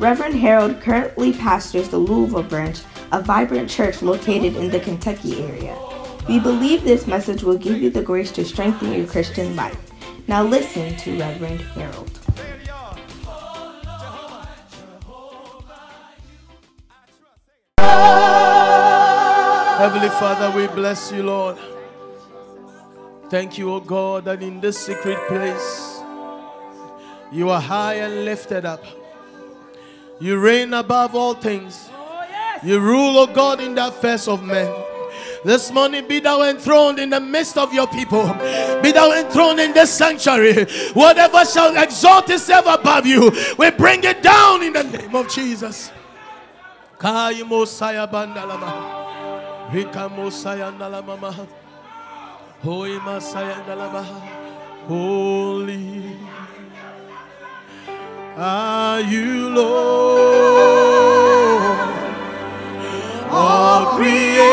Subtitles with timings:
[0.00, 2.80] Reverend Harold currently pastors the Louisville branch,
[3.12, 5.78] a vibrant church located in the Kentucky area.
[6.28, 9.78] We believe this message will give you the grace to strengthen your Christian life.
[10.26, 12.10] Now listen to Reverend Harold.
[19.78, 21.56] Heavenly Father, we bless you, Lord.
[23.30, 26.00] Thank you, O God, that in this secret place
[27.30, 28.82] you are high and lifted up.
[30.24, 31.90] You reign above all things.
[31.92, 34.74] Oh, you rule, O God, in the affairs of men.
[35.44, 38.24] This morning, be thou enthroned in the midst of your people.
[38.80, 40.64] Be thou enthroned in this sanctuary.
[40.94, 45.92] Whatever shall exalt itself above you, we bring it down in the name of Jesus.
[46.98, 47.42] Kai
[58.36, 60.24] are you, Lord.
[63.30, 64.44] All creation.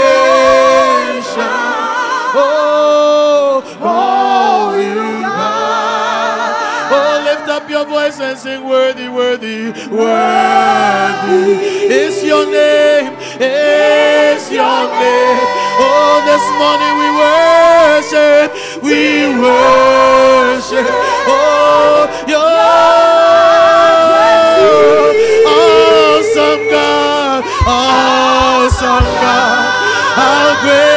[2.34, 6.92] Oh, all you God.
[6.94, 11.52] Oh, lift up your voice and sing, Worthy, worthy, worthy
[11.92, 15.48] is your name, is your name.
[15.84, 20.88] Oh, this morning we worship, we worship.
[21.28, 23.01] Oh, your
[30.16, 30.92] how great.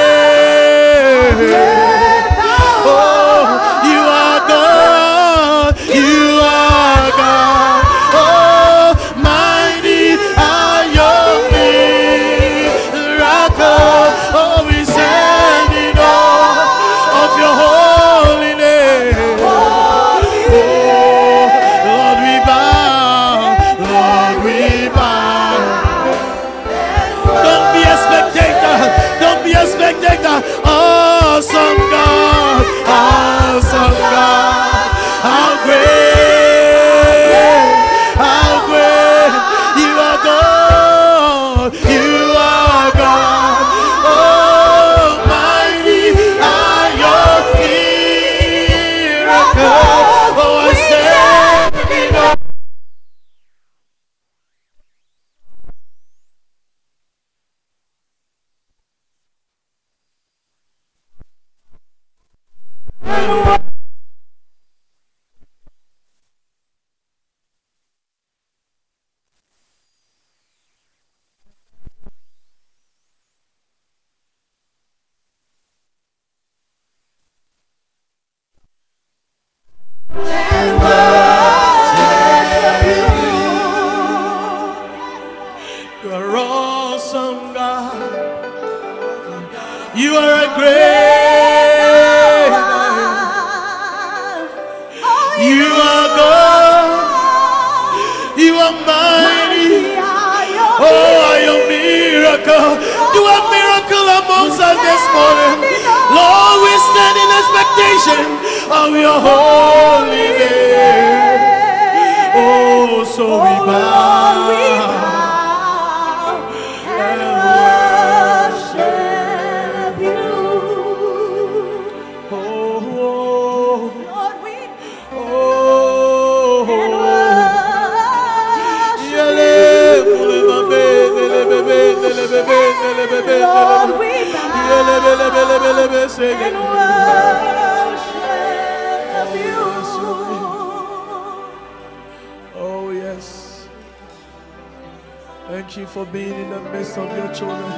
[146.96, 147.72] lives of your children.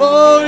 [0.00, 0.38] Oh,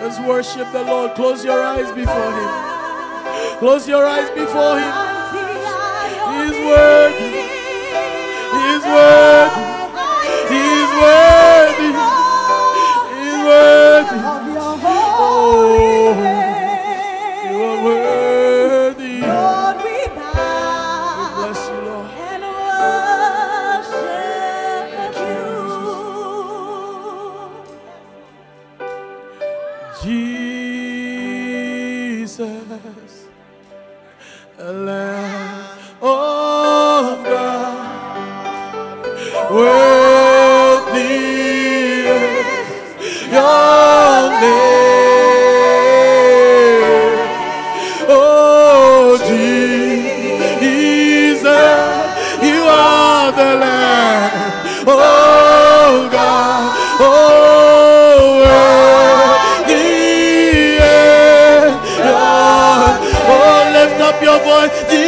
[0.00, 1.14] Let's worship the Lord.
[1.14, 3.58] Close your eyes before Him.
[3.58, 4.92] Close your eyes before Him.
[6.32, 7.32] He is worthy.
[8.52, 8.64] He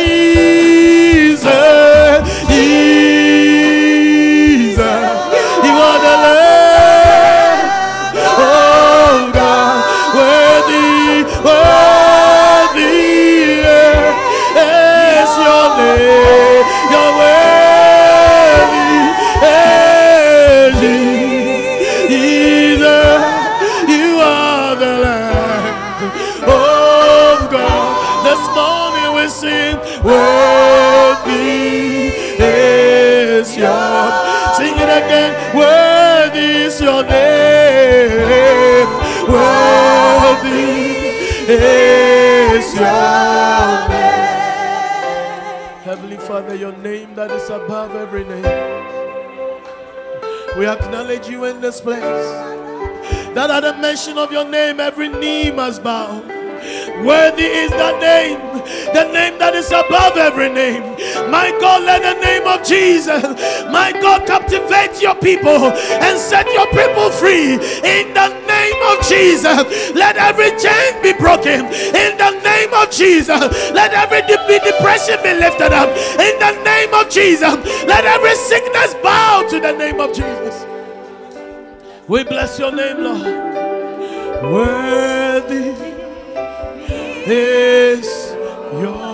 [0.06, 0.63] voice.
[46.34, 48.42] Father, your name that is above every name.
[50.58, 52.02] We acknowledge you in this place.
[53.36, 56.19] That at the mention of your name, every knee must bow.
[57.06, 58.40] Worthy is that name,
[58.92, 60.94] the name that is above every name.
[61.31, 63.23] My God, let the name of Jesus,
[63.71, 65.73] my God, captivate your people
[66.05, 67.55] and set your people free.
[67.55, 71.67] In the name of Jesus, let every chain be broken.
[71.67, 73.41] In the name of Jesus,
[73.73, 75.88] let every de- depression be lifted up.
[76.19, 77.55] In the name of Jesus,
[77.87, 80.67] let every sickness bow to the name of Jesus.
[82.06, 83.23] We bless your name, Lord.
[84.53, 85.75] Worthy
[87.27, 88.32] is
[88.73, 89.13] your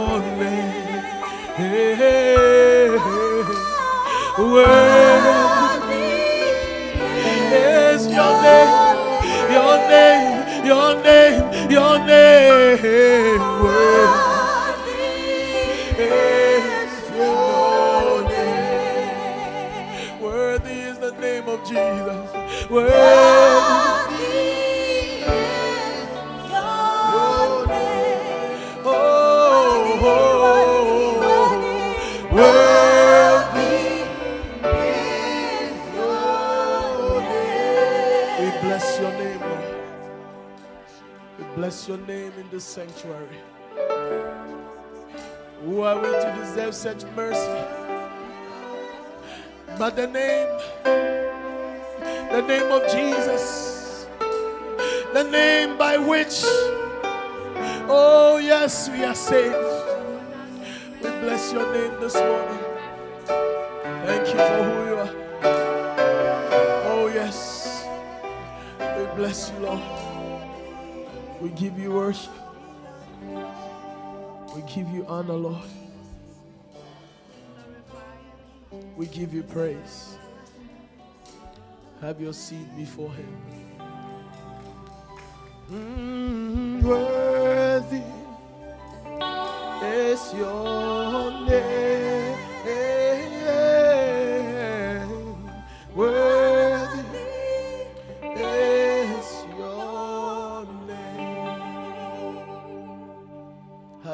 [4.40, 6.06] Worthy
[7.52, 8.72] is your name.
[9.52, 13.40] Your name, your name, your name.
[13.62, 15.02] Worthy
[15.98, 20.22] is your name.
[20.22, 22.70] Worthy is the name of Jesus.
[22.70, 23.59] Worthy.
[41.60, 43.36] Bless your name in this sanctuary.
[45.62, 47.60] Who are we to deserve such mercy?
[49.78, 50.48] But the name,
[52.32, 54.06] the name of Jesus,
[55.12, 56.40] the name by which,
[57.92, 59.54] oh yes, we are saved.
[61.02, 62.64] We bless your name this morning.
[64.08, 65.14] Thank you for who you are.
[66.86, 67.84] Oh yes,
[68.78, 69.99] we bless you, Lord.
[71.40, 72.32] We give you worship.
[74.54, 75.68] We give you honor, Lord.
[78.96, 80.18] We give you praise.
[82.02, 83.36] Have your seat before Him.
[85.70, 88.02] Mm, worthy
[89.82, 91.89] is your name.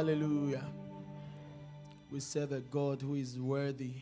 [0.06, 0.62] Hallelujah.
[2.12, 3.94] We serve a God who is worthy.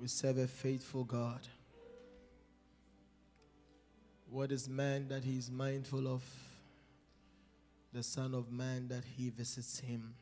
[0.00, 1.46] We serve a faithful God.
[4.28, 6.24] What is man that he is mindful of?
[7.92, 10.12] The Son of Man that he visits him.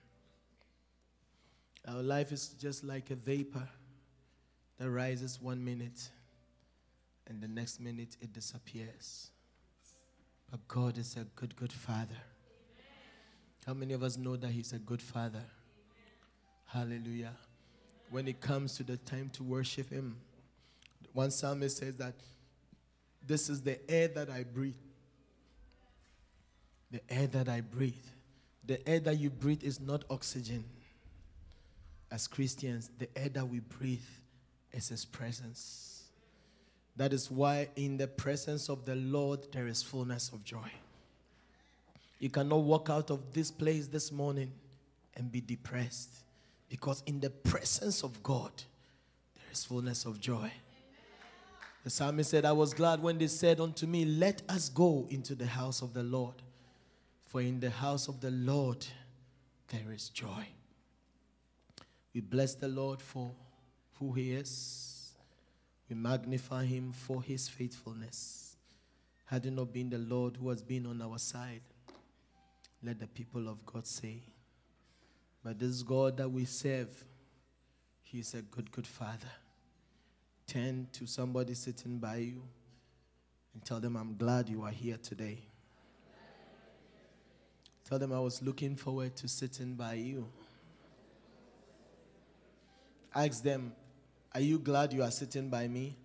[1.89, 3.67] Our life is just like a vapor
[4.77, 6.11] that rises one minute
[7.27, 9.31] and the next minute it disappears.
[10.51, 12.21] But God is a good, good Father.
[13.67, 15.43] How many of us know that He's a good Father?
[16.67, 17.33] Hallelujah.
[18.11, 20.17] When it comes to the time to worship Him,
[21.13, 22.15] one psalmist says that
[23.27, 24.75] This is the air that I breathe.
[26.91, 27.95] The air that I breathe.
[28.67, 30.65] The air that you breathe is not oxygen.
[32.11, 34.05] As Christians, the air that we breathe
[34.73, 36.03] is His presence.
[36.97, 40.71] That is why, in the presence of the Lord, there is fullness of joy.
[42.25, 44.51] You cannot walk out of this place this morning
[45.15, 46.09] and be depressed
[46.71, 48.51] because, in the presence of God,
[49.35, 50.51] there is fullness of joy.
[51.83, 55.35] The psalmist said, I was glad when they said unto me, Let us go into
[55.35, 56.37] the house of the Lord.
[57.27, 58.87] For in the house of the Lord
[59.69, 60.47] there is joy.
[62.15, 63.33] We bless the Lord for
[63.99, 65.13] who he is.
[65.91, 68.57] We magnify him for his faithfulness.
[69.27, 71.61] Had it not been the Lord who has been on our side,
[72.85, 74.23] let the people of God say,
[75.43, 77.05] But this God that we serve,
[78.03, 79.33] he is a good, good father.
[80.47, 82.43] Turn to somebody sitting by you
[83.55, 85.39] and tell them, I'm glad you are here today.
[87.89, 90.27] Tell them I was looking forward to sitting by you.
[93.15, 93.73] Ask them,
[94.35, 95.97] Are you glad you are sitting by me?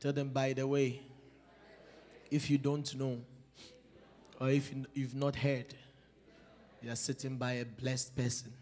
[0.00, 1.00] Tell them, by the way,
[2.30, 3.20] if you don't know,
[4.40, 5.74] or if you've not heard,
[6.82, 8.52] you are sitting by a blessed person.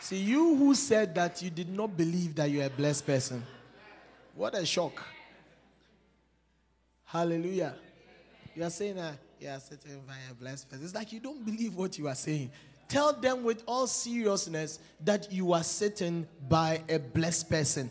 [0.00, 3.44] See, you who said that you did not believe that you're a blessed person,
[4.34, 5.02] what a shock.
[7.04, 7.74] Hallelujah.
[8.54, 10.84] You are saying that you are sitting by a blessed person.
[10.84, 12.50] It's like you don't believe what you are saying.
[12.88, 17.90] Tell them with all seriousness that you are sitting by a blessed person.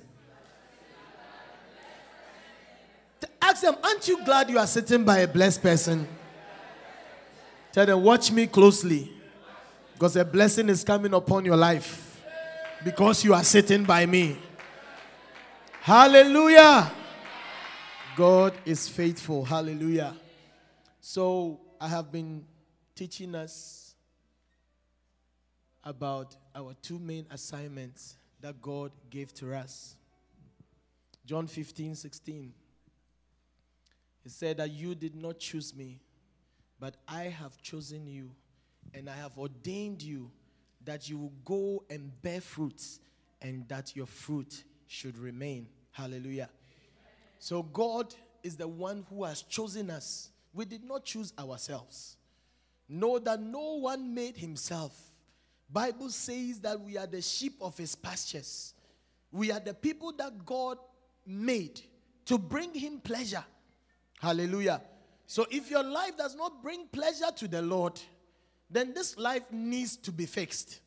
[3.42, 6.08] Ask them, aren't you glad you are sitting by a blessed person?
[7.72, 9.12] Tell them, watch me closely
[9.94, 12.24] because a blessing is coming upon your life
[12.84, 14.38] because you are sitting by me.
[15.82, 16.92] Hallelujah.
[18.16, 19.46] God is faithful.
[19.46, 20.16] Hallelujah.
[21.02, 22.46] So, I have been
[22.96, 23.96] teaching us
[25.84, 29.96] about our two main assignments that God gave to us.
[31.26, 32.54] John 15, 16.
[34.30, 36.00] He said that you did not choose me,
[36.80, 38.30] but I have chosen you,
[38.94, 40.30] and I have ordained you
[40.86, 43.00] that you will go and bear fruits
[43.42, 45.68] and that your fruit should remain.
[45.90, 46.48] Hallelujah.
[47.40, 50.30] So God is the one who has chosen us.
[50.54, 52.16] We did not choose ourselves.
[52.88, 54.96] Know that no one made himself.
[55.72, 58.76] Bible says that we are the sheep of his pastures.
[59.32, 60.78] We are the people that God
[61.26, 61.82] made
[62.26, 63.44] to bring him pleasure.
[64.20, 64.82] Hallelujah.
[65.26, 68.00] So if your life does not bring pleasure to the Lord,
[68.70, 70.82] then this life needs to be fixed.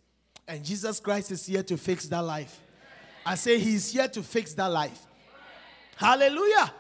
[0.46, 2.60] And Jesus Christ is here to fix that life.
[3.24, 5.06] I say he's here to fix that life.
[5.96, 6.72] Hallelujah.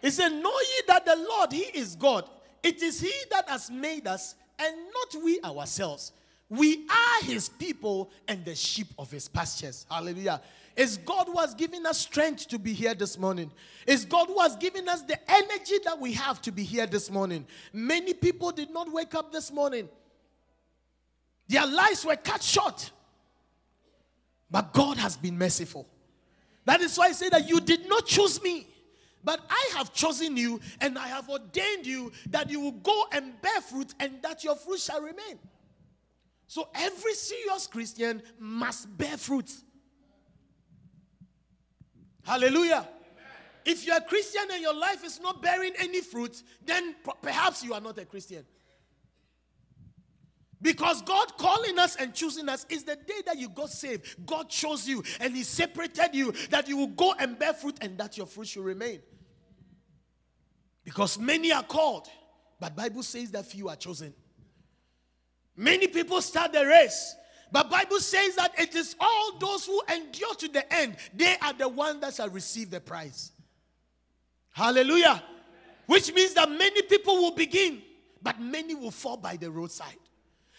[0.00, 2.28] He said, Know ye that the Lord, He is God.
[2.62, 6.12] It is He that has made us and not we ourselves.
[6.48, 9.86] We are His people and the sheep of His pastures.
[9.90, 10.40] Hallelujah.
[10.76, 13.50] It's God who has given us strength to be here this morning.
[13.86, 17.10] It's God who has given us the energy that we have to be here this
[17.10, 17.46] morning.
[17.72, 19.88] Many people did not wake up this morning
[21.52, 22.90] their lives were cut short.
[24.50, 25.86] But God has been merciful.
[26.64, 28.66] That is why I say that you did not choose me,
[29.22, 33.40] but I have chosen you and I have ordained you that you will go and
[33.42, 35.38] bear fruit and that your fruit shall remain.
[36.46, 39.50] So every serious Christian must bear fruit.
[42.22, 42.88] Hallelujah.
[43.64, 47.74] If you're a Christian and your life is not bearing any fruit, then perhaps you
[47.74, 48.44] are not a Christian.
[50.60, 54.24] Because God calling us and choosing us is the day that you got saved.
[54.24, 57.98] God chose you and He separated you that you will go and bear fruit and
[57.98, 59.00] that your fruit should remain.
[60.84, 62.08] Because many are called,
[62.60, 64.14] but Bible says that few are chosen.
[65.56, 67.14] Many people start the race,
[67.52, 70.96] but Bible says that it is all those who endure to the end.
[71.14, 73.30] They are the ones that shall receive the prize.
[74.52, 75.22] Hallelujah.
[75.84, 77.82] Which means that many people will begin,
[78.22, 79.98] but many will fall by the roadside.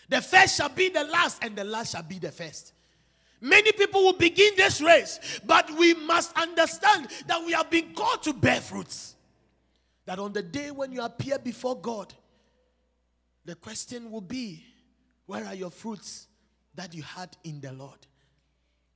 [0.07, 2.73] The first shall be the last, and the last shall be the first.
[3.41, 8.21] Many people will begin this race, but we must understand that we have been called
[8.23, 9.15] to bear fruits.
[10.05, 12.13] That on the day when you appear before God,
[13.45, 14.63] the question will be,
[15.25, 16.27] where are your fruits
[16.75, 17.99] that you had in the Lord?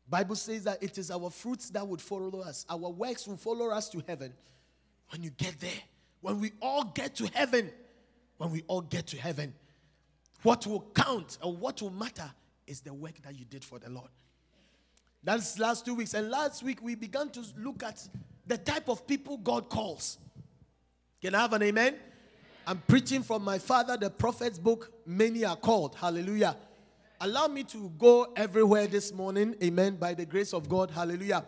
[0.10, 2.66] Bible says that it is our fruits that would follow us.
[2.70, 4.34] Our works will follow us to heaven.
[5.10, 5.70] When you get there,
[6.22, 7.72] when we all get to heaven,
[8.38, 9.54] when we all get to heaven,
[10.44, 12.32] what will count or what will matter
[12.68, 14.10] is the work that you did for the Lord.
[15.24, 16.14] That's last two weeks.
[16.14, 18.08] And last week we began to look at
[18.46, 20.18] the type of people God calls.
[21.22, 21.96] Can I have an amen?
[22.66, 25.96] I'm preaching from my father, the prophet's book, Many Are Called.
[25.96, 26.56] Hallelujah.
[27.20, 29.56] Allow me to go everywhere this morning.
[29.64, 29.96] Amen.
[29.96, 30.92] By the grace of God.
[30.92, 31.46] Hallelujah.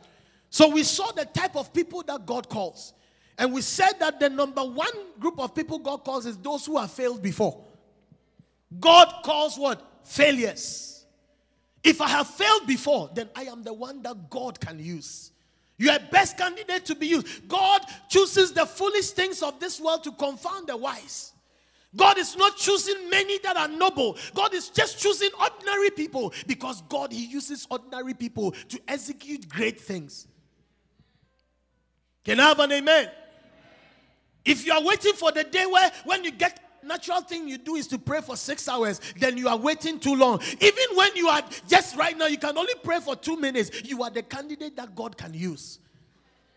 [0.50, 2.94] So we saw the type of people that God calls.
[3.38, 6.78] And we said that the number one group of people God calls is those who
[6.78, 7.64] have failed before.
[8.80, 9.82] God calls what?
[10.04, 11.06] Failures.
[11.84, 15.32] If I have failed before, then I am the one that God can use.
[15.78, 17.48] You are best candidate to be used.
[17.48, 21.32] God chooses the foolish things of this world to confound the wise.
[21.96, 24.17] God is not choosing many that are noble.
[24.36, 29.79] God is just choosing ordinary people because God he uses ordinary people to execute great
[29.79, 30.27] things.
[32.24, 33.10] Can I have an amen?
[34.46, 37.75] If you are waiting for the day where when you get natural thing you do
[37.75, 40.39] is to pray for six hours, then you are waiting too long.
[40.62, 43.84] Even when you are just right now, you can only pray for two minutes.
[43.84, 45.79] You are the candidate that God can use.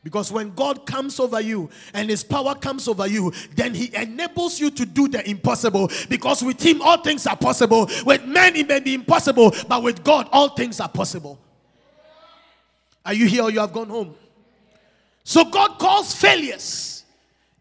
[0.04, 4.59] Because when God comes over you and His power comes over you, then He enables
[4.59, 5.90] you to do the impossible.
[6.09, 7.88] Because with Him, all things are possible.
[8.04, 11.38] With men, it may be impossible, but with God, all things are possible.
[13.04, 14.14] Are you here or you have gone home?
[15.25, 16.92] So God calls failures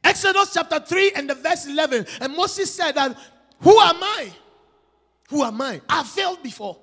[0.03, 2.05] Exodus chapter 3 and the verse 11.
[2.19, 3.15] And Moses said that,
[3.59, 4.31] Who am I?
[5.29, 5.81] Who am I?
[5.87, 6.77] I failed before.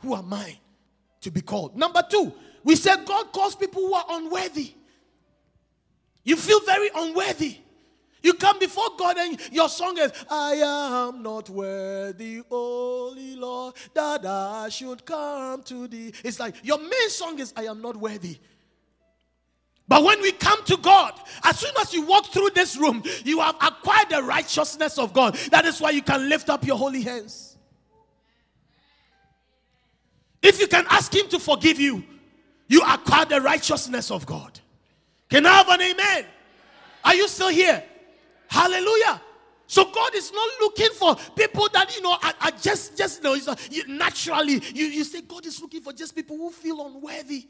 [0.00, 0.58] Who am I
[1.20, 1.76] to be called?
[1.76, 2.32] Number two,
[2.64, 4.72] we said God calls people who are unworthy.
[6.24, 7.58] You feel very unworthy.
[8.22, 14.24] You come before God and your song is, I am not worthy, holy Lord, that
[14.24, 16.12] I should come to thee.
[16.24, 18.38] It's like your main song is, I am not worthy.
[19.88, 23.40] But when we come to God, as soon as you walk through this room, you
[23.40, 25.34] have acquired the righteousness of God.
[25.50, 27.58] That is why you can lift up your holy hands.
[30.40, 32.04] If you can ask Him to forgive you,
[32.68, 34.61] you acquire the righteousness of God.
[35.32, 36.26] Can I have an amen?
[37.02, 37.82] Are you still here?
[38.48, 39.18] Hallelujah.
[39.66, 43.30] So God is not looking for people that you know are, are just just you
[43.30, 43.56] know uh,
[43.88, 44.62] naturally.
[44.74, 47.48] You, you say God is looking for just people who feel unworthy.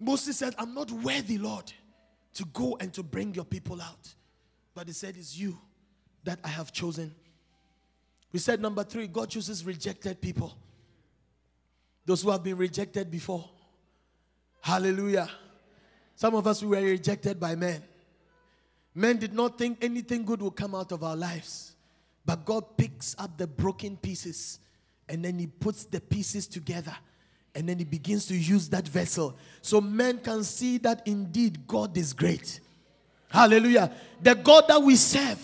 [0.00, 1.70] Moses said, I'm not worthy, Lord,
[2.36, 4.14] to go and to bring your people out.
[4.74, 5.58] But he said, It's you
[6.24, 7.14] that I have chosen.
[8.32, 10.56] We said, number three, God chooses rejected people.
[12.06, 13.44] Those who have been rejected before.
[14.62, 15.28] Hallelujah.
[16.18, 17.80] Some of us we were rejected by men.
[18.92, 21.76] Men did not think anything good would come out of our lives.
[22.26, 24.58] But God picks up the broken pieces
[25.08, 26.94] and then He puts the pieces together
[27.54, 31.96] and then he begins to use that vessel so men can see that indeed God
[31.96, 32.60] is great.
[33.28, 33.90] Hallelujah.
[34.22, 35.40] The God that we serve,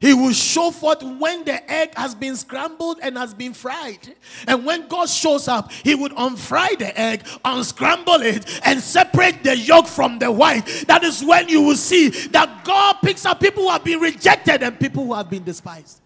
[0.00, 4.14] he will show forth when the egg has been scrambled and has been fried.
[4.46, 9.56] And when God shows up, he would unfry the egg, unscramble it, and separate the
[9.56, 10.66] yolk from the white.
[10.88, 14.62] That is when you will see that God picks up people who have been rejected
[14.62, 16.00] and people who have been despised.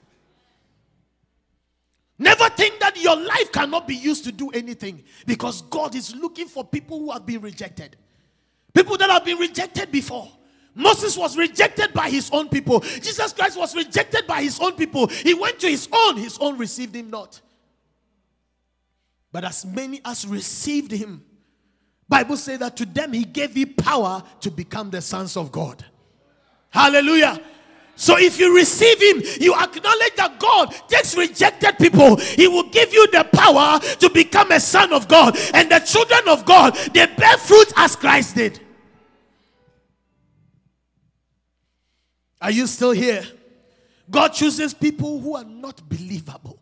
[2.18, 6.46] Never think that your life cannot be used to do anything because God is looking
[6.48, 7.96] for people who have been rejected.
[8.74, 10.29] People that have been rejected before.
[10.79, 12.79] Moses was rejected by his own people.
[12.79, 15.09] Jesus Christ was rejected by his own people.
[15.09, 17.41] He went to his own, his own received him not.
[19.33, 21.25] But as many as received him,
[22.09, 25.85] Bible says that to them he gave you power to become the sons of God.
[26.71, 27.41] Hallelujah.
[27.97, 32.14] So if you receive him, you acknowledge that God takes rejected people.
[32.17, 35.37] He will give you the power to become a son of God.
[35.53, 38.61] And the children of God, they bear fruit as Christ did.
[42.40, 43.24] Are you still here?
[44.11, 46.59] God chooses people who are not believable.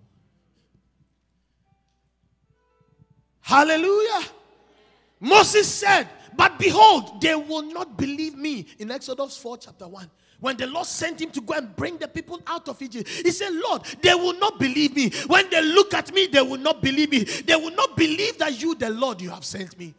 [3.40, 4.26] Hallelujah.
[5.20, 8.66] Moses said, But behold, they will not believe me.
[8.78, 10.10] In Exodus 4, chapter 1.
[10.40, 13.30] When the Lord sent him to go and bring the people out of Egypt, he
[13.30, 15.10] said, Lord, they will not believe me.
[15.26, 17.20] When they look at me, they will not believe me.
[17.20, 19.94] They will not believe that you, the Lord, you have sent me.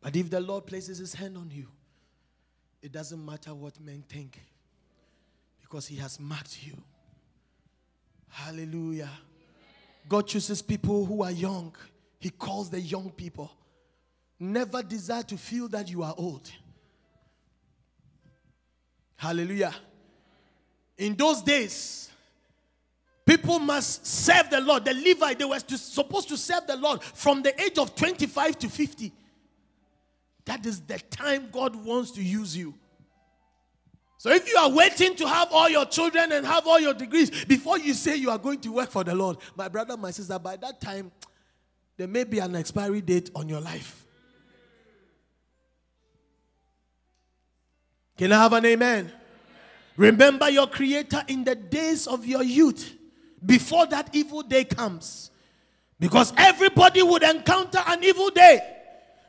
[0.00, 1.66] But if the Lord places his hand on you,
[2.86, 4.40] it doesn't matter what men think
[5.60, 6.74] because he has marked you.
[8.28, 9.10] Hallelujah.
[10.08, 11.74] God chooses people who are young,
[12.20, 13.50] he calls the young people.
[14.38, 16.48] Never desire to feel that you are old.
[19.16, 19.74] Hallelujah.
[20.96, 22.08] In those days,
[23.24, 24.84] people must serve the Lord.
[24.84, 28.68] The Levite, they were supposed to serve the Lord from the age of 25 to
[28.68, 29.12] 50.
[30.46, 32.74] That is the time God wants to use you.
[34.18, 37.44] So if you are waiting to have all your children and have all your degrees
[37.44, 40.38] before you say you are going to work for the Lord, my brother, my sister,
[40.38, 41.12] by that time,
[41.96, 44.04] there may be an expiry date on your life.
[48.16, 49.12] Can I have an amen?
[49.96, 52.94] Remember your Creator in the days of your youth
[53.44, 55.30] before that evil day comes.
[55.98, 58.75] Because everybody would encounter an evil day.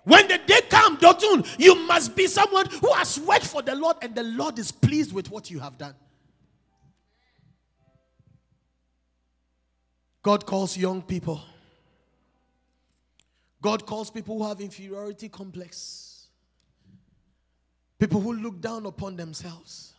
[0.08, 3.98] When the day comes, Dotun, you must be someone who has worked for the Lord
[4.02, 5.96] and the Lord is pleased with what you have done.
[10.24, 11.42] God calls young people.
[13.62, 16.28] God calls people who have inferiority complex.
[18.00, 19.92] People who look down upon themselves.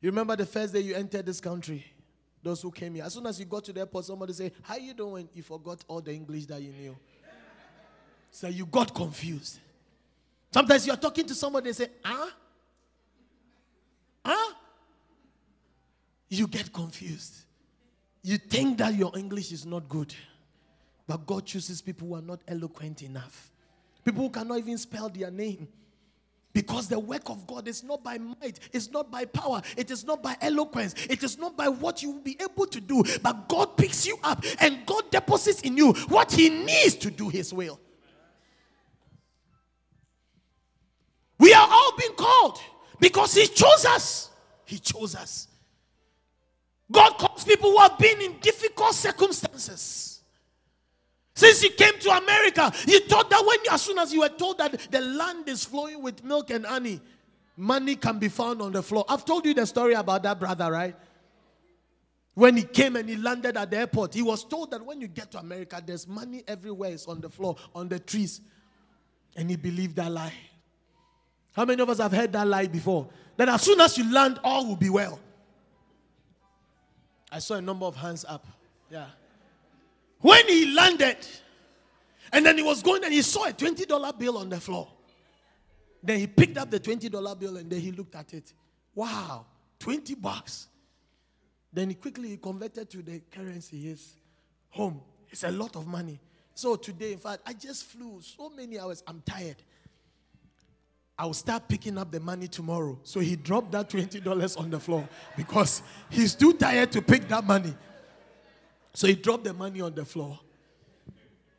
[0.00, 1.86] You remember the first day you entered this country?
[2.42, 3.04] Those who came here.
[3.04, 5.28] As soon as you got to the airport, somebody say, How you doing?
[5.32, 6.96] You forgot all the English that you knew.
[8.30, 9.58] So you got confused.
[10.52, 12.30] Sometimes you're talking to somebody and say, Huh?
[14.24, 14.54] Huh?
[16.28, 17.34] You get confused.
[18.22, 20.14] You think that your English is not good.
[21.06, 23.50] But God chooses people who are not eloquent enough.
[24.04, 25.68] People who cannot even spell their name.
[26.52, 30.06] Because the work of God is not by might, it's not by power, it is
[30.06, 33.46] not by eloquence, it is not by what you will be able to do, but
[33.46, 37.52] God picks you up and God deposits in you what He needs to do His
[37.52, 37.78] will.
[41.98, 42.60] Are called
[42.98, 44.30] because He chose us.
[44.64, 45.48] He chose us.
[46.90, 50.20] God calls people who have been in difficult circumstances.
[51.34, 54.58] Since you came to America, you thought that when as soon as you were told
[54.58, 57.00] that the land is flowing with milk and honey,
[57.56, 59.04] money can be found on the floor.
[59.08, 60.96] I've told you the story about that brother, right?
[62.34, 65.08] When he came and he landed at the airport, he was told that when you
[65.08, 68.40] get to America, there's money everywhere, it's on the floor, on the trees.
[69.36, 70.34] And he believed that lie.
[71.56, 73.08] How many of us have heard that lie before?
[73.38, 75.18] That as soon as you land, all will be well.
[77.32, 78.46] I saw a number of hands up.
[78.90, 79.06] Yeah.
[80.20, 81.16] When he landed,
[82.30, 84.86] and then he was going and he saw a $20 bill on the floor.
[86.02, 88.52] Then he picked up the $20 bill and then he looked at it.
[88.94, 89.46] Wow,
[89.78, 90.68] 20 bucks.
[91.72, 93.80] Then he quickly converted to the currency.
[93.80, 94.14] His
[94.68, 95.00] home.
[95.30, 96.20] It's a lot of money.
[96.54, 99.02] So today, in fact, I just flew so many hours.
[99.06, 99.56] I'm tired.
[101.18, 102.98] I'll start picking up the money tomorrow.
[103.02, 107.44] So he dropped that $20 on the floor because he's too tired to pick that
[107.44, 107.74] money.
[108.92, 110.38] So he dropped the money on the floor.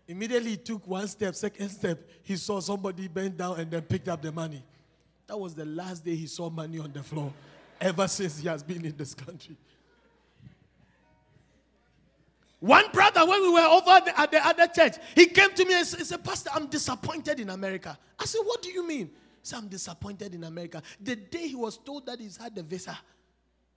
[0.07, 4.07] Immediately he took one step, second step, he saw somebody bend down and then picked
[4.07, 4.63] up the money.
[5.25, 7.33] That was the last day he saw money on the floor
[7.81, 9.57] ever since he has been in this country.
[12.59, 15.85] One brother, when we were over at the other church, he came to me and
[15.85, 17.97] said, Pastor, I'm disappointed in America.
[18.17, 19.11] I said, What do you mean?
[19.47, 20.81] Said, I'm disappointed in America.
[20.99, 22.97] The day he was told that he's had the visa,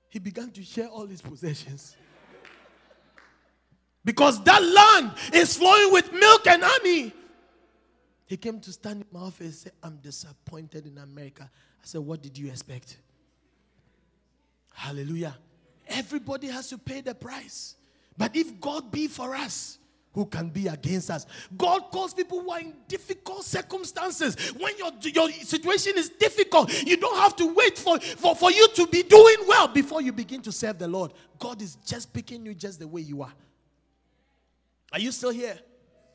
[0.08, 1.96] he began to share all his possessions.
[4.04, 7.12] Because that land is flowing with milk and honey.
[8.26, 11.48] He came to stand in my office and say, I'm disappointed in America.
[11.52, 12.96] I said, What did you expect?
[14.72, 15.36] Hallelujah.
[15.86, 17.76] Everybody has to pay the price.
[18.16, 19.78] But if God be for us,
[20.12, 21.26] who can be against us?
[21.56, 24.52] God calls people who are in difficult circumstances.
[24.58, 28.68] When your, your situation is difficult, you don't have to wait for, for, for you
[28.74, 31.12] to be doing well before you begin to serve the Lord.
[31.38, 33.32] God is just picking you just the way you are.
[34.92, 35.58] Are you still here?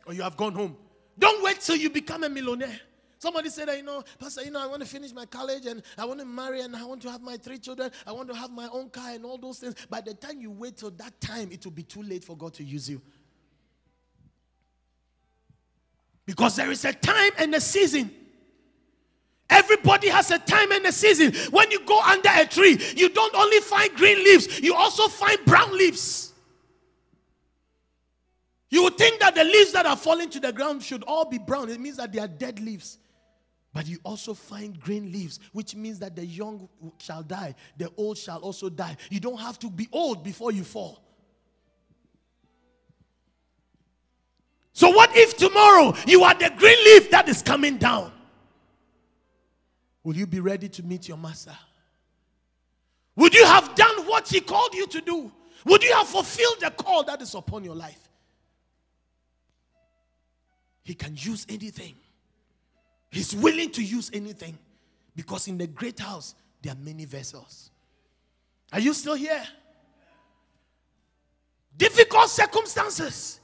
[0.06, 0.76] Or you have gone home?
[1.18, 2.80] Don't wait till you become a millionaire.
[3.18, 6.06] Somebody said you know, Pastor, you know, I want to finish my college and I
[6.06, 7.90] want to marry and I want to have my three children.
[8.06, 9.74] I want to have my own car and all those things.
[9.90, 12.54] By the time you wait till that time, it will be too late for God
[12.56, 13.02] to use you.
[16.26, 18.12] Because there is a time and a season.
[19.50, 21.34] Everybody has a time and a season.
[21.52, 25.38] When you go under a tree, you don't only find green leaves, you also find
[25.46, 26.34] brown leaves.
[28.70, 31.38] You would think that the leaves that are falling to the ground should all be
[31.38, 31.70] brown.
[31.70, 32.98] It means that they are dead leaves.
[33.72, 38.18] But you also find green leaves, which means that the young shall die, the old
[38.18, 38.98] shall also die.
[39.10, 41.05] You don't have to be old before you fall.
[44.76, 48.12] So, what if tomorrow you are the green leaf that is coming down?
[50.04, 51.58] Will you be ready to meet your master?
[53.16, 55.32] Would you have done what he called you to do?
[55.66, 58.10] Would you have fulfilled the call that is upon your life?
[60.84, 61.96] He can use anything.
[63.12, 64.58] He's willing to use anything
[65.16, 67.72] because in the great house there are many vessels.
[68.74, 69.44] Are you still here?
[71.78, 73.40] Difficult circumstances,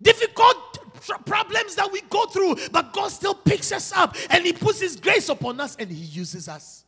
[0.00, 0.78] difficult
[1.24, 4.96] problems that we go through, but God still picks us up and He puts His
[4.96, 6.84] grace upon us and He uses us.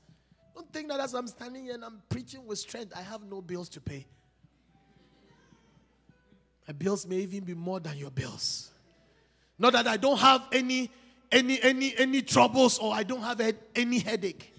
[0.55, 3.41] Don't think that as I'm standing here and I'm preaching with strength, I have no
[3.41, 4.07] bills to pay.
[6.67, 8.71] My bills may even be more than your bills.
[9.59, 10.91] Not that I don't have any
[11.33, 13.41] any any any troubles or I don't have
[13.75, 14.53] any headache.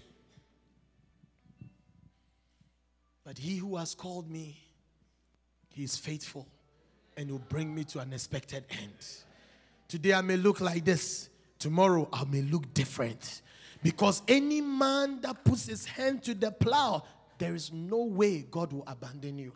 [3.24, 4.58] But he who has called me,
[5.70, 6.46] he is faithful
[7.16, 8.92] and will bring me to an expected end.
[9.88, 13.42] Today I may look like this, tomorrow I may look different.
[13.82, 17.02] Because any man that puts his hand to the plow,
[17.38, 19.52] there is no way God will abandon you.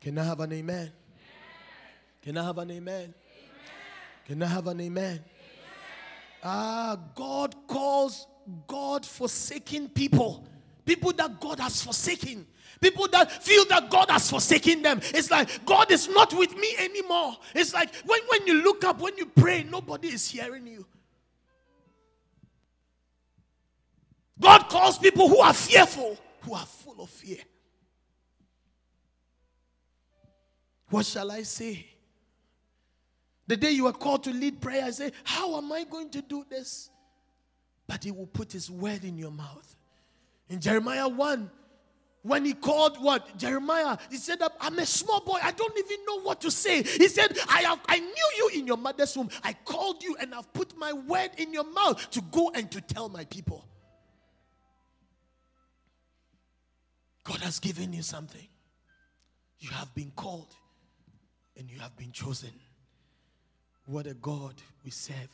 [0.00, 0.92] Can I have an amen?
[2.20, 3.14] Can I have an amen?
[4.26, 5.20] Can I have an amen?
[6.42, 8.26] Ah, God calls
[8.66, 10.46] God forsaken people.
[10.84, 12.46] People that God has forsaken.
[12.84, 15.00] People that feel that God has forsaken them.
[15.14, 17.34] It's like God is not with me anymore.
[17.54, 20.84] It's like when, when you look up, when you pray, nobody is hearing you.
[24.38, 27.38] God calls people who are fearful, who are full of fear.
[30.90, 31.86] What shall I say?
[33.46, 36.20] The day you are called to lead prayer, I say, How am I going to
[36.20, 36.90] do this?
[37.86, 39.74] But He will put His word in your mouth.
[40.50, 41.50] In Jeremiah 1,
[42.24, 45.38] when he called what Jeremiah, he said, I'm a small boy.
[45.42, 46.82] I don't even know what to say.
[46.82, 49.28] He said, I have I knew you in your mother's womb.
[49.42, 52.80] I called you and I've put my word in your mouth to go and to
[52.80, 53.68] tell my people.
[57.24, 58.48] God has given you something.
[59.58, 60.48] You have been called
[61.58, 62.52] and you have been chosen.
[63.84, 65.28] What a God we serve.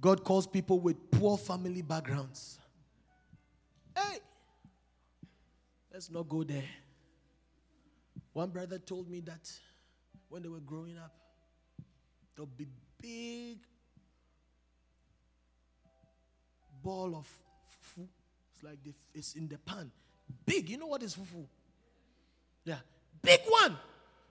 [0.00, 2.60] God calls people with poor family backgrounds.
[3.96, 4.18] Hey,
[5.98, 6.62] let's not go there.
[8.32, 9.50] One brother told me that
[10.28, 11.12] when they were growing up,
[12.36, 12.68] there'll be
[13.02, 13.58] big
[16.80, 17.26] ball of
[17.96, 18.06] fufu.
[18.54, 19.90] It's like the, it's in the pan.
[20.46, 20.70] Big.
[20.70, 21.44] You know what is fufu?
[22.64, 22.78] Yeah.
[23.20, 23.76] Big one.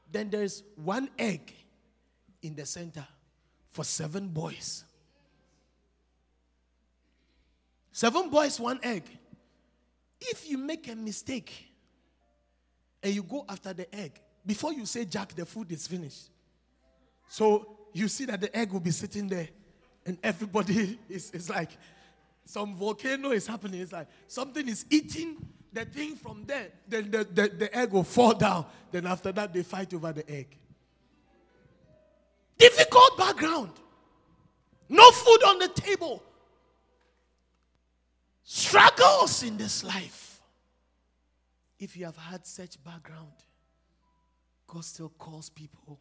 [0.10, 1.54] Then there's one egg
[2.44, 3.06] in the center
[3.74, 4.86] for seven boys.
[7.92, 9.04] Seven boys, one egg.
[10.20, 11.54] If you make a mistake
[13.04, 16.30] and you go after the egg, before you say, Jack, the food is finished.
[17.28, 19.50] So you see that the egg will be sitting there
[20.06, 21.72] and everybody is, is like,
[22.46, 23.82] some volcano is happening.
[23.82, 25.36] It's like something is eating
[25.74, 26.70] the thing from there.
[26.88, 28.66] Then the, the, the egg will fall down.
[28.92, 30.56] Then after that, they fight over the egg.
[32.58, 33.72] Difficult background.
[34.90, 36.24] No food on the table.
[38.50, 40.40] Struggles in this life.
[41.78, 43.34] If you have had such background,
[44.66, 46.00] God still calls people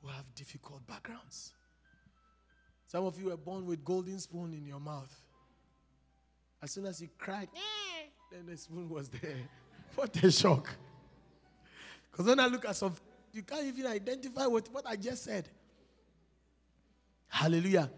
[0.00, 1.52] who have difficult backgrounds.
[2.86, 5.14] Some of you were born with golden spoon in your mouth.
[6.62, 7.50] As soon as you cried,
[8.32, 9.36] then the spoon was there.
[9.94, 10.74] What a shock.
[12.10, 12.94] Because when I look at some,
[13.34, 15.46] you can't even identify with what I just said.
[17.28, 17.90] Hallelujah.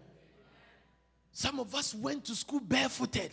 [1.31, 3.31] Some of us went to school barefooted.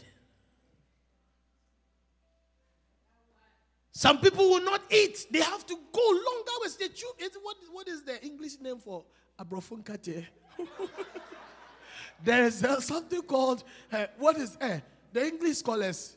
[3.92, 5.26] Some people will not eat.
[5.30, 6.76] They have to go long hours.
[6.76, 7.06] They chew.
[7.42, 9.04] What, what is the English name for
[9.38, 10.26] abrofunkate?
[12.24, 14.80] there is uh, something called, uh, what is, uh,
[15.12, 16.16] the English scholars,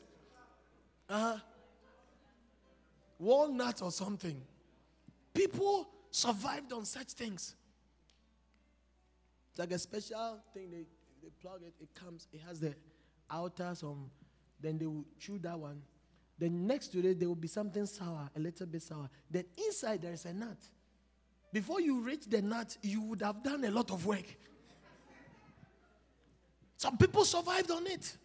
[1.08, 1.36] uh,
[3.18, 4.40] walnut or something.
[5.34, 7.56] People survived on such things.
[9.50, 10.70] It's like a special thing.
[10.70, 10.86] They,
[11.22, 12.74] they plug it, it comes, it has the
[13.30, 14.10] outer some,
[14.60, 15.82] then they will chew that one.
[16.38, 19.08] Then next to it, there will be something sour, a little bit sour.
[19.30, 20.58] Then inside, there is a nut.
[21.52, 24.26] Before you reach the nut, you would have done a lot of work.
[26.76, 28.16] Some people survived on it.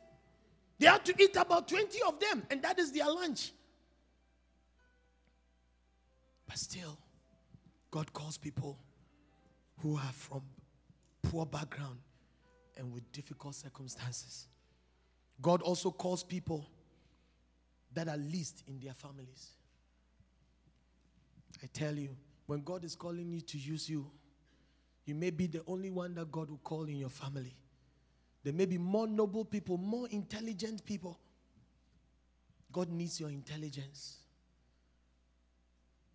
[0.78, 3.52] They had to eat about 20 of them, and that is their lunch.
[6.47, 6.97] But still,
[7.89, 8.78] God calls people
[9.78, 10.41] who are from
[11.21, 12.00] poor background
[12.78, 14.47] and with difficult circumstances.
[15.41, 16.67] God also calls people
[17.94, 19.52] that are least in their families.
[21.64, 24.10] I tell you, when God is calling you to use you,
[25.06, 27.56] you may be the only one that God will call in your family.
[28.44, 31.20] There may be more noble people, more intelligent people.
[32.72, 34.18] God needs your intelligence.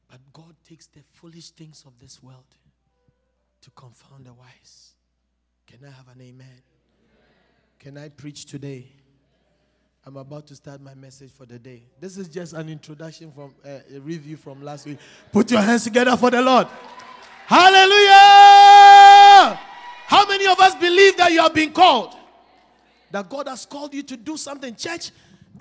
[0.09, 2.45] But God takes the foolish things of this world
[3.63, 4.93] to confound the wise.
[5.67, 6.47] Can I have an amen?
[6.47, 6.63] amen?
[7.79, 8.93] Can I preach today?
[10.07, 11.83] I'm about to start my message for the day.
[11.99, 14.99] This is just an introduction from uh, a review from last week.
[15.33, 16.69] Put your hands together for the Lord.
[17.47, 18.15] Hallelujah!
[20.07, 22.15] How many of us believe that you have been called?
[23.11, 24.77] That God has called you to do something.
[24.77, 25.11] Church,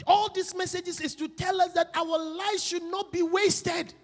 [0.05, 3.95] All these messages is to tell us that our lives should not be wasted.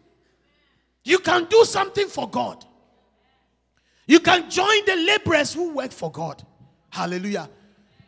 [1.03, 2.65] You can do something for God.
[4.07, 6.41] You can join the laborers who work for God.
[6.89, 7.47] Hallelujah.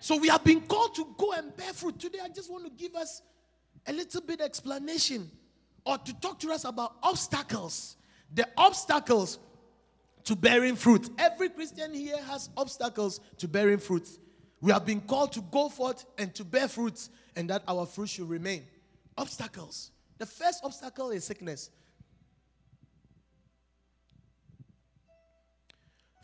[0.03, 1.97] So we have been called to go and bear fruit.
[1.97, 3.21] Today, I just want to give us
[3.87, 5.31] a little bit explanation
[5.85, 7.95] or to talk to us about obstacles.
[8.33, 9.39] The obstacles
[10.25, 11.09] to bearing fruit.
[11.17, 14.05] Every Christian here has obstacles to bearing fruit.
[14.59, 18.09] We have been called to go forth and to bear fruit, and that our fruit
[18.09, 18.65] should remain.
[19.17, 19.91] Obstacles.
[20.17, 21.69] The first obstacle is sickness.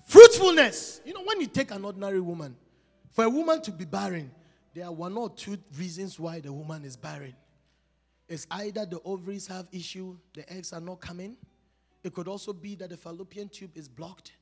[0.05, 0.99] Fruitfulness.
[1.05, 2.57] You know, when you take an ordinary woman,
[3.11, 4.31] for a woman to be barren,
[4.73, 7.35] there are one or two reasons why the woman is barren.
[8.27, 11.35] It's either the ovaries have issue, the eggs are not coming.
[12.03, 14.33] It could also be that the fallopian tube is blocked.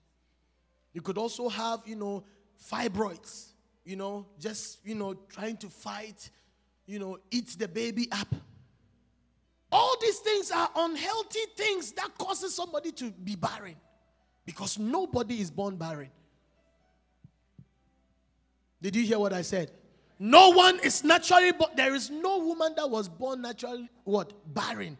[0.93, 2.23] You could also have, you know,
[2.71, 3.51] fibroids,
[3.85, 6.29] you know, just, you know, trying to fight,
[6.85, 8.35] you know, eat the baby up.
[9.71, 13.75] All these things are unhealthy things that causes somebody to be barren.
[14.45, 16.09] Because nobody is born barren.
[18.81, 19.71] Did you hear what I said?
[20.19, 21.71] No one is naturally born.
[21.75, 24.33] There is no woman that was born naturally what?
[24.53, 24.97] Barren.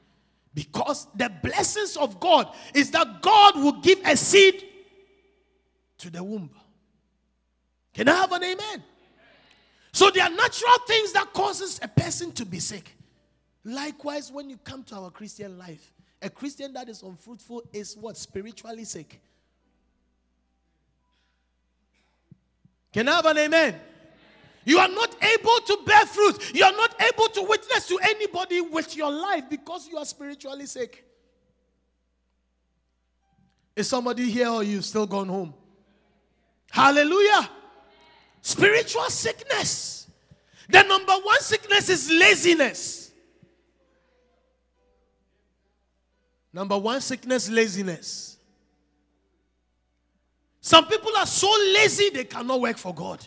[0.54, 4.64] Because the blessings of God is that God will give a seed
[6.00, 6.50] to the womb.
[7.94, 8.84] Can I have an amen?
[9.92, 12.96] So there are natural things that causes a person to be sick.
[13.64, 18.18] Likewise, when you come to our Christian life, a Christian that is unfruitful is what?
[18.18, 19.20] Spiritually sick.
[22.98, 23.80] Can I have an amen?
[24.66, 26.56] You are not able to bear fruit.
[26.56, 30.66] You are not able to witness to anybody with your life because you are spiritually
[30.66, 31.06] sick.
[33.76, 35.54] Is somebody here or you still gone home?
[36.72, 37.48] Hallelujah.
[38.42, 40.08] Spiritual sickness.
[40.68, 43.12] The number one sickness is laziness.
[46.52, 48.37] Number one sickness, laziness.
[50.68, 53.26] Some people are so lazy they cannot work for God.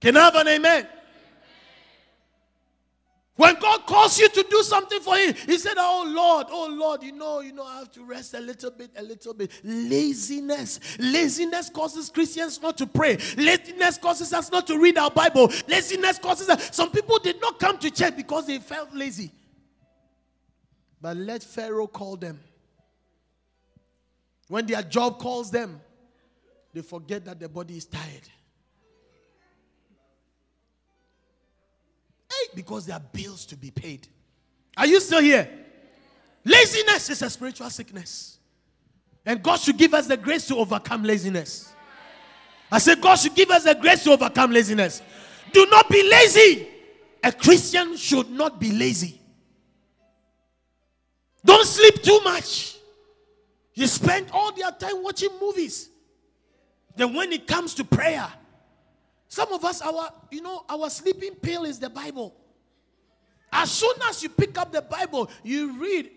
[0.00, 0.86] Can I have an amen?
[3.34, 7.02] When God calls you to do something for Him, He said, Oh Lord, oh Lord,
[7.02, 9.50] you know, you know, I have to rest a little bit, a little bit.
[9.64, 10.78] Laziness.
[11.00, 13.18] Laziness causes Christians not to pray.
[13.36, 15.50] Laziness causes us not to read our Bible.
[15.66, 16.76] Laziness causes us.
[16.76, 19.32] Some people did not come to church because they felt lazy.
[21.00, 22.38] But let Pharaoh call them.
[24.48, 25.80] When their job calls them,
[26.72, 28.28] they forget that their body is tired.
[32.30, 34.08] Hey, because there are bills to be paid.
[34.76, 35.48] Are you still here?
[36.44, 38.38] Laziness is a spiritual sickness.
[39.24, 41.72] And God should give us the grace to overcome laziness.
[42.70, 45.00] I said, God should give us the grace to overcome laziness.
[45.52, 46.68] Do not be lazy.
[47.22, 49.20] A Christian should not be lazy.
[51.44, 52.73] Don't sleep too much.
[53.74, 55.88] You spend all their time watching movies.
[56.96, 58.26] Then when it comes to prayer,
[59.28, 62.34] some of us, our, you know, our sleeping pill is the Bible.
[63.52, 66.10] As soon as you pick up the Bible, you read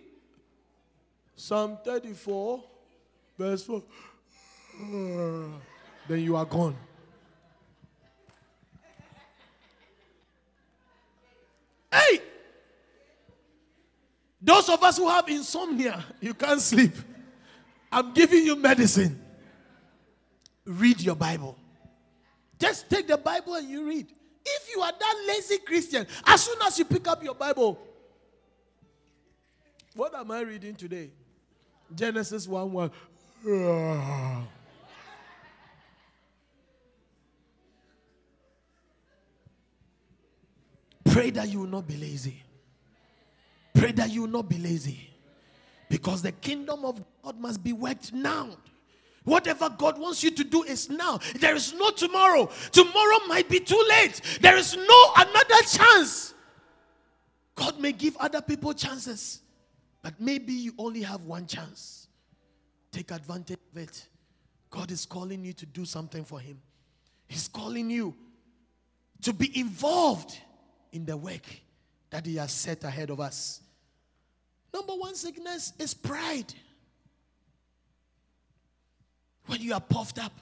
[1.36, 2.64] Psalm 34,
[3.38, 3.84] verse 4.
[6.08, 6.76] Then you are gone.
[11.92, 12.22] Hey!
[14.42, 16.94] Those of us who have insomnia, you can't sleep.
[17.92, 19.22] I'm giving you medicine.
[20.66, 21.58] Read your Bible.
[22.60, 24.08] Just take the Bible and you read.
[24.46, 27.80] If you are that lazy Christian, as soon as you pick up your Bible,
[29.94, 31.12] what am I reading today?
[31.94, 32.92] Genesis 1 1.
[41.06, 42.44] Pray that you will not be lazy.
[43.74, 45.10] Pray that you will not be lazy.
[45.90, 48.50] Because the kingdom of God must be worked now.
[49.24, 51.20] Whatever God wants you to do is now.
[51.36, 52.50] There is no tomorrow.
[52.72, 54.22] Tomorrow might be too late.
[54.42, 56.34] There is no another chance.
[57.54, 59.42] God may give other people chances,
[60.02, 62.08] but maybe you only have one chance.
[62.92, 64.08] Take advantage of it.
[64.70, 66.62] God is calling you to do something for Him.
[67.28, 68.16] He's calling you
[69.24, 70.38] to be involved
[70.92, 71.46] in the work
[72.12, 73.62] that He has set ahead of us.
[74.78, 76.54] Number one sickness is pride.
[79.48, 80.34] When you are puffed up.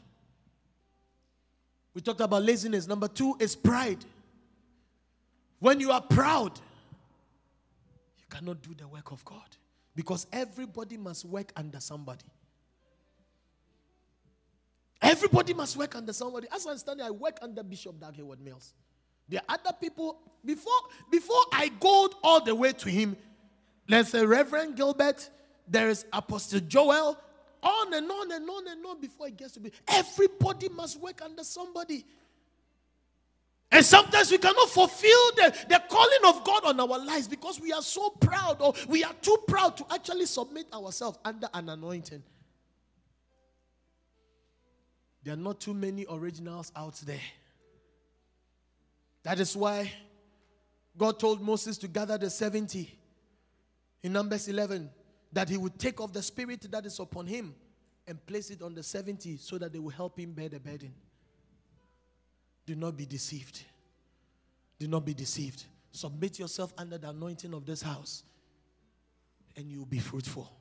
[1.93, 2.85] We talked about laziness.
[2.85, 4.03] Number two is pride.
[5.59, 6.59] When you are proud,
[8.17, 9.55] you cannot do the work of God
[9.95, 12.25] because everybody must work under somebody.
[15.01, 16.47] Everybody must work under somebody.
[16.53, 18.73] As I understand I work under Bishop Dag Heward Mills.
[19.29, 20.17] There are other people.
[20.43, 20.73] Before,
[21.09, 23.15] before I go all the way to him,
[23.87, 25.29] there's a Reverend Gilbert,
[25.67, 27.17] there is Apostle Joel,
[27.61, 29.71] on and on and on and on before it gets to be.
[29.87, 32.05] Everybody must work under somebody.
[33.71, 37.73] And sometimes we cannot fulfill the, the calling of God on our lives because we
[37.73, 42.23] are so proud or we are too proud to actually submit ourselves under an anointing.
[45.23, 47.19] There are not too many originals out there.
[49.23, 49.91] That is why
[50.95, 52.95] God told Moses to gather the 70
[54.05, 54.87] in Numbers 11
[55.33, 57.55] that he would take off the spirit that is upon him
[58.05, 60.93] and place it on the 70 so that they will help him bear the burden.
[62.67, 63.63] Do not be deceived.
[64.77, 65.63] Do not be deceived.
[65.91, 68.21] Submit yourself under the anointing of this house
[69.57, 70.53] and you will be fruitful.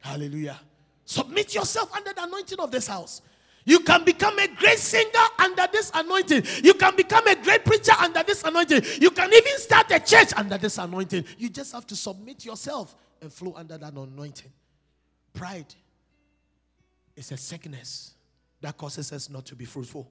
[0.00, 0.58] Hallelujah.
[1.04, 3.22] Submit yourself under the anointing of this house
[3.70, 6.42] you can become a great singer under this anointing.
[6.64, 8.82] You can become a great preacher under this anointing.
[9.00, 11.24] You can even start a church under this anointing.
[11.38, 14.50] You just have to submit yourself and flow under that anointing.
[15.32, 15.72] Pride
[17.14, 18.14] is a sickness
[18.60, 20.10] that causes us not to be fruitful.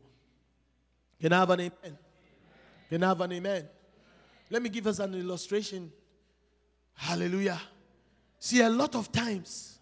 [1.20, 1.98] Can I have an amen?
[2.88, 3.68] Can I have an amen?
[4.50, 5.92] Let me give us an illustration.
[6.94, 7.60] Hallelujah.
[8.40, 9.80] See, a lot of times,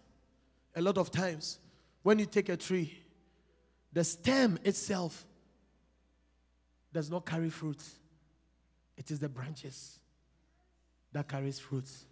[0.74, 1.60] a lot of times,
[2.02, 3.04] when you take a tree,
[3.92, 5.26] the stem itself
[6.92, 7.82] does not carry fruit.
[8.96, 9.98] It is the branches
[11.12, 12.04] that carries fruits.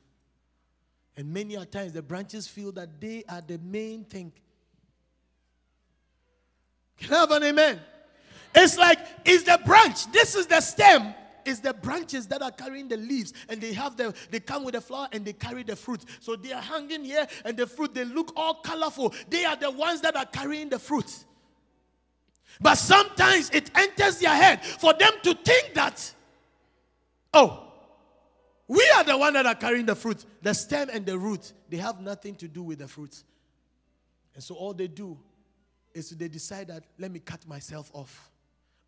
[1.16, 4.33] And many a times the branches feel that they are the main thing.
[6.99, 7.81] Can I have an amen?
[8.55, 10.11] It's like, it's the branch.
[10.12, 11.14] This is the stem.
[11.45, 14.74] It's the branches that are carrying the leaves, and they have the they come with
[14.74, 16.05] the flower and they carry the fruit.
[16.18, 19.14] So they are hanging here, and the fruit they look all colorful.
[19.29, 21.24] They are the ones that are carrying the fruit.
[22.61, 26.14] But sometimes it enters their head for them to think that,
[27.34, 27.62] oh,
[28.68, 30.24] we are the one that are carrying the fruit.
[30.42, 33.22] The stem and the root, they have nothing to do with the fruit.
[34.34, 35.18] And so all they do
[35.94, 38.30] is they decide that let me cut myself off.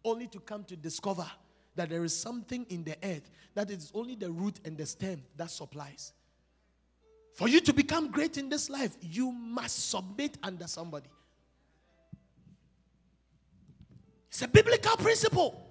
[0.04, 1.26] Only to come to discover
[1.74, 5.22] that there is something in the earth that is only the root and the stem
[5.36, 6.12] that supplies.
[7.34, 11.08] For you to become great in this life, you must submit under somebody.
[14.28, 15.64] It's a biblical principle.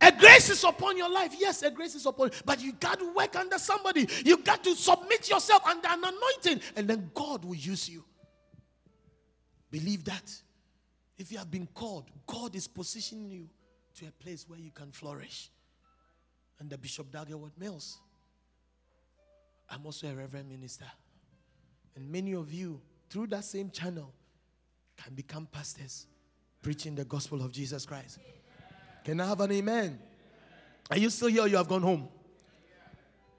[0.00, 1.34] A grace is upon your life.
[1.38, 2.34] Yes, a grace is upon you.
[2.44, 4.08] But you got to work under somebody.
[4.24, 6.62] You got to submit yourself under an anointing.
[6.76, 8.04] And then God will use you.
[9.70, 10.32] Believe that.
[11.18, 13.48] If you have been called, God is positioning you
[13.96, 15.50] to a place where you can flourish.
[16.60, 17.98] And the Bishop Dag Heward Mills.
[19.68, 20.86] I'm also a reverend minister.
[21.96, 24.14] And many of you, through that same channel,
[24.96, 26.06] can become pastors
[26.68, 28.18] preaching the gospel of Jesus Christ.
[29.02, 29.98] Can I have an amen?
[30.90, 32.06] Are you still here you have gone home?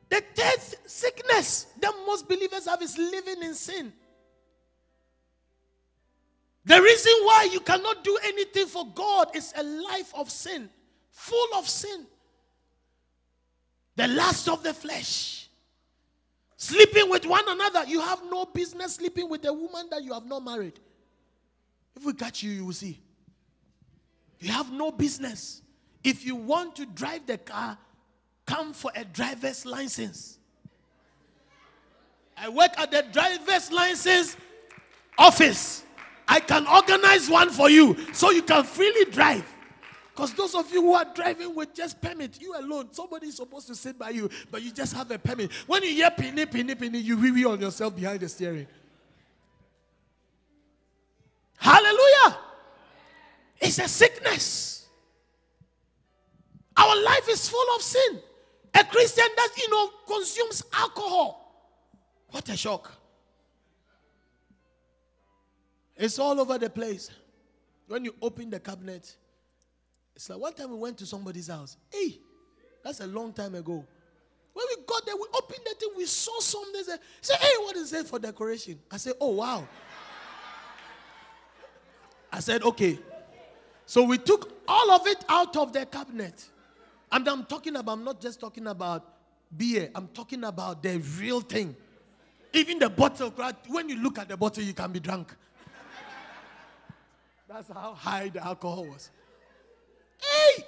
[0.10, 3.94] The third sickness that most believers have is living in sin.
[6.66, 10.68] The reason why you cannot do anything for God is a life of sin,
[11.12, 12.08] full of sin.
[13.96, 15.50] The lust of the flesh.
[16.58, 17.86] Sleeping with one another.
[17.86, 20.80] You have no business sleeping with a woman that you have not married.
[21.96, 23.04] If we catch you, you will see.
[24.40, 25.62] You have no business.
[26.04, 27.78] If you want to drive the car,
[28.46, 30.38] come for a driver's license.
[32.38, 34.38] I work at the driver's license
[35.18, 35.84] office.
[36.28, 39.46] I can organize one for you so you can freely drive.
[40.16, 43.68] Because those of you who are driving with just permit, you alone, somebody is supposed
[43.68, 45.52] to sit by you, but you just have a permit.
[45.66, 48.68] When you hear pinny, pinny, pinny, you wee on yourself behind the steering.
[51.58, 52.38] Hallelujah.
[53.60, 54.88] It's a sickness.
[56.78, 58.20] Our life is full of sin.
[58.74, 61.46] A Christian that, you know, consumes alcohol.
[62.30, 62.92] What a shock.
[65.98, 67.10] It's all over the place.
[67.88, 69.16] When you open the cabinet,
[70.16, 71.76] it's like one time we went to somebody's house.
[71.92, 72.20] Hey,
[72.84, 73.86] that's a long time ago.
[74.54, 76.84] When we got there, we opened the thing, we saw something.
[76.84, 78.80] Say, say hey, what is it for decoration?
[78.92, 79.68] I said, oh, wow.
[82.32, 83.00] I said, okay.
[83.90, 86.48] So we took all of it out of the cabinet.
[87.12, 89.04] And I'm talking about, I'm not just talking about
[89.58, 91.76] beer, I'm talking about the real thing.
[92.54, 93.34] Even the bottle,
[93.68, 95.36] when you look at the bottle, you can be drunk.
[97.50, 99.10] That's how high the alcohol was.
[100.22, 100.64] Hey!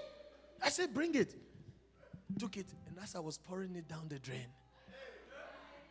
[0.64, 1.36] I said, bring it.
[2.40, 4.48] Took it, and as I was pouring it down the drain,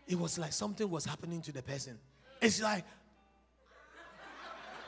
[0.09, 1.97] it was like something was happening to the person.
[2.43, 2.85] It's like,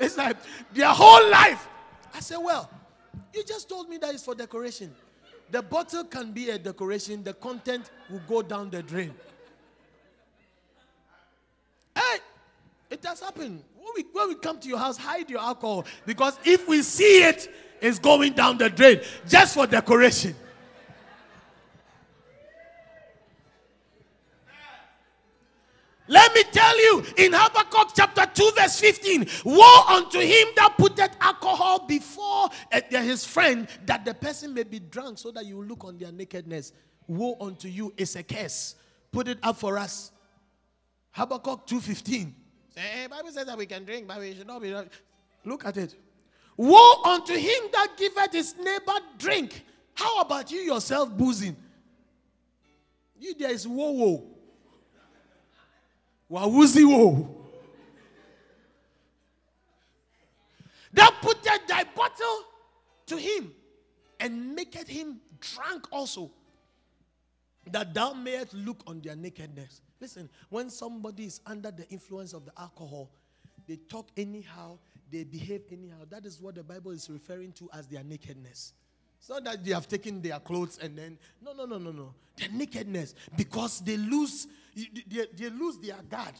[0.00, 0.38] It's like
[0.72, 1.68] their whole life.
[2.14, 2.70] I said, Well,
[3.34, 4.94] you just told me that it's for decoration.
[5.50, 9.14] The bottle can be a decoration, the content will go down the drain.
[11.94, 12.18] Hey,
[12.90, 13.62] it has happened.
[13.76, 17.22] When we, when we come to your house, hide your alcohol because if we see
[17.24, 20.34] it, it's going down the drain just for decoration.
[26.08, 31.16] Let me tell you, in Habakkuk chapter 2, verse 15, woe unto him that putteth
[31.20, 35.84] alcohol before uh, his friend, that the person may be drunk, so that you look
[35.84, 36.72] on their nakedness.
[37.06, 38.74] Woe unto you is a curse.
[39.12, 40.10] Put it up for us.
[41.12, 42.32] Habakkuk 2:15.
[42.74, 44.70] Hey, Bible says that we can drink, but we should not be.
[44.70, 44.88] drunk.
[45.44, 45.94] Look at it.
[46.56, 49.64] Woe unto him that giveth his neighbor drink.
[49.94, 51.56] How about you yourself boozing?
[53.18, 54.24] You there is woe woe.
[56.32, 57.28] Wawuzi.
[60.94, 62.44] Thou puttest thy bottle
[63.06, 63.52] to him
[64.18, 66.30] and maketh him drunk also,
[67.70, 69.82] that thou mayest look on their nakedness.
[70.00, 73.10] Listen, when somebody is under the influence of the alcohol,
[73.66, 74.78] they talk anyhow,
[75.10, 76.04] they behave anyhow.
[76.08, 78.72] That is what the Bible is referring to as their nakedness.
[79.22, 82.12] It's not that they have taken their clothes and then, no, no, no, no, no.
[82.36, 86.32] Their nakedness, because they lose, they, they lose their guard.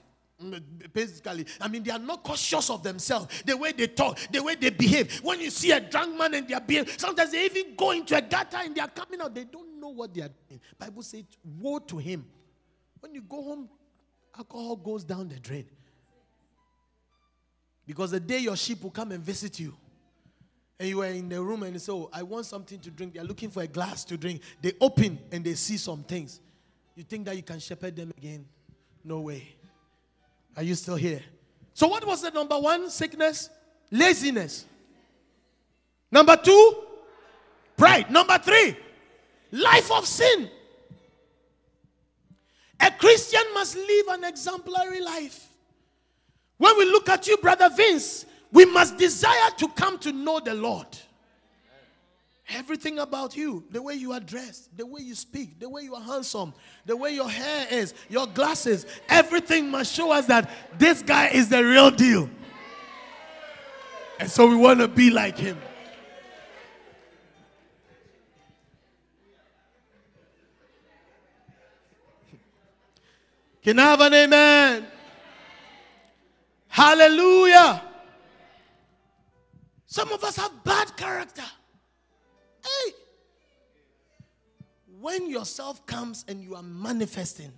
[0.43, 3.41] Mm, basically, I mean, they are not cautious of themselves.
[3.47, 5.20] The way they talk, the way they behave.
[5.20, 8.20] When you see a drunk man and they behave, sometimes they even go into a
[8.20, 9.33] gutter and they are coming out.
[9.33, 10.61] They don't know what they are doing.
[10.76, 11.22] Bible says,
[11.61, 12.26] "Woe to him."
[12.99, 13.68] When you go home,
[14.37, 15.68] alcohol goes down the drain.
[17.87, 19.72] Because the day your sheep will come and visit you,
[20.83, 23.14] and you are in the room and you say, Oh, I want something to drink.
[23.14, 24.43] They're looking for a glass to drink.
[24.61, 26.41] They open and they see some things.
[26.97, 28.45] You think that you can shepherd them again?
[29.05, 29.47] No way.
[30.57, 31.22] Are you still here?
[31.72, 33.49] So, what was the number one sickness?
[33.93, 34.66] Laziness.
[36.11, 36.83] Number two,
[37.76, 38.11] pride.
[38.11, 38.76] Number three,
[39.53, 40.51] life of sin.
[42.80, 45.47] A Christian must live an exemplary life.
[46.59, 50.55] When we look at you, Brother Vince, we must desire to come to know the
[50.55, 50.87] Lord.
[52.55, 55.95] Everything about you, the way you are dressed, the way you speak, the way you
[55.95, 56.53] are handsome,
[56.85, 61.49] the way your hair is, your glasses, everything must show us that this guy is
[61.49, 62.29] the real deal.
[64.21, 65.59] And so we want to be like him.
[73.63, 74.87] Can I have an amen?
[76.69, 77.83] Hallelujah.
[79.93, 81.45] Some of us have bad character.
[82.64, 82.93] Hey.
[84.99, 87.53] When yourself comes and you are manifesting,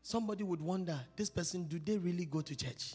[0.00, 2.94] somebody would wonder this person, do they really go to church?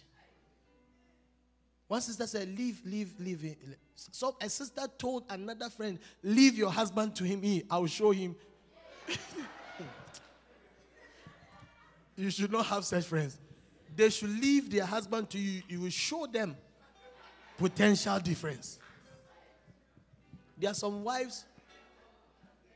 [1.89, 3.57] One sister said, Leave, leave, leave.
[3.95, 7.61] So a sister told another friend, Leave your husband to him.
[7.69, 8.37] I'll show him.
[12.15, 13.37] you should not have such friends.
[13.93, 15.61] They should leave their husband to you.
[15.67, 16.55] You will show them
[17.59, 18.79] potential difference.
[20.57, 21.45] There are some wives,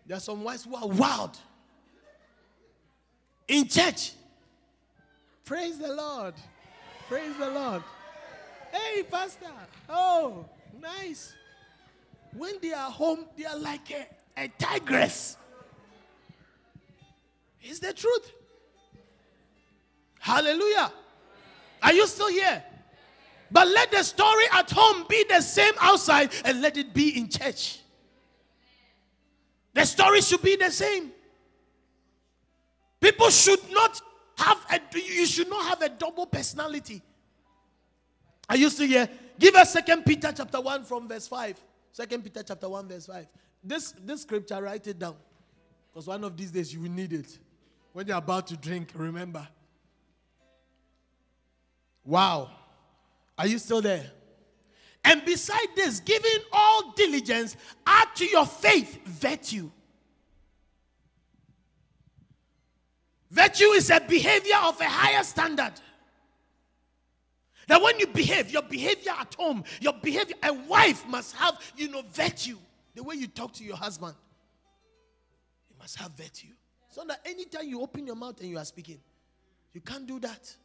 [0.06, 1.38] there are some wives who are wild
[3.48, 4.12] in church.
[5.46, 6.34] Praise the Lord.
[7.08, 7.84] Praise the Lord.
[8.72, 9.52] Hey, Pastor.
[9.90, 10.46] Oh,
[10.82, 11.34] nice.
[12.36, 14.08] When they are home, they are like a,
[14.44, 15.38] a tigress.
[17.62, 18.32] Is the truth.
[20.20, 20.92] Hallelujah.
[21.82, 22.64] Are you still here?
[23.54, 27.30] But let the story at home be the same outside and let it be in
[27.30, 27.80] church.
[29.76, 31.12] The story should be the same.
[33.00, 34.02] People should not
[34.38, 37.04] have a you should not have a double personality.
[38.50, 39.08] Are you still here?
[39.38, 41.64] Give us second Peter chapter 1 from verse 5.
[41.92, 43.28] Second Peter chapter 1, verse 5.
[43.64, 45.16] This this scripture, write it down.
[45.94, 47.38] Because one of these days you will need it.
[47.92, 49.48] When you're about to drink, remember.
[52.04, 52.50] Wow.
[53.38, 54.06] Are you still there?
[55.04, 59.70] And beside this, giving all diligence, add to your faith virtue.
[63.30, 65.74] Virtue is a behavior of a higher standard.
[67.68, 71.90] That when you behave, your behavior at home, your behavior, a wife must have, you
[71.90, 72.58] know, virtue.
[72.94, 74.16] The way you talk to your husband,
[75.70, 76.50] you must have virtue.
[76.90, 79.00] So that anytime you open your mouth and you are speaking,
[79.74, 80.56] you can't do that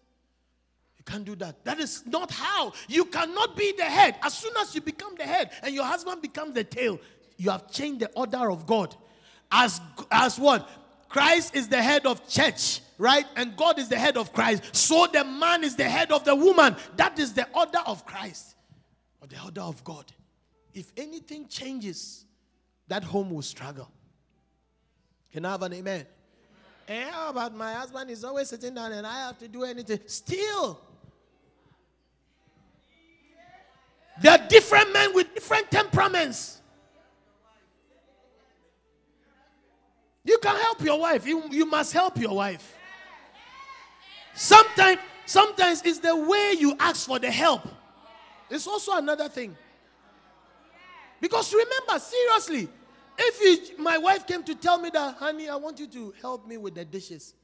[1.09, 1.65] can't do that.
[1.65, 2.73] That is not how.
[2.87, 4.17] You cannot be the head.
[4.23, 7.01] As soon as you become the head and your husband becomes the tail,
[7.37, 8.95] you have changed the order of God.
[9.51, 9.81] As,
[10.11, 10.69] as what?
[11.09, 12.83] Christ is the head of church.
[12.99, 13.25] right?
[13.37, 14.77] And God is the head of Christ.
[14.77, 16.77] So the man is the head of the woman.
[16.97, 18.57] That is the order of Christ
[19.23, 20.13] or the order of God.
[20.75, 22.27] If anything changes,
[22.89, 23.91] that home will struggle.
[25.33, 26.07] Can I have an amen?
[26.89, 30.01] And how about my husband is always sitting down and I have to do anything?
[30.07, 30.81] Still.
[34.21, 36.61] There are different men with different temperaments.
[40.25, 41.27] You can help your wife.
[41.27, 42.75] You, you must help your wife.
[44.35, 47.63] Sometimes, sometimes it's the way you ask for the help.
[48.51, 49.57] It's also another thing.
[51.21, 52.69] Because remember, seriously,
[53.19, 56.47] if you, my wife came to tell me that, honey, I want you to help
[56.47, 57.35] me with the dishes.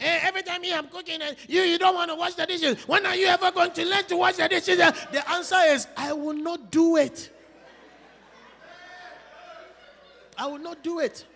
[0.00, 3.04] And every time I'm cooking and you, you don't want to wash the dishes, when
[3.04, 4.80] are you ever going to learn to wash the dishes?
[4.80, 4.90] Eh?
[5.12, 7.30] The answer is, I will not do it.
[10.38, 11.26] I will not do it.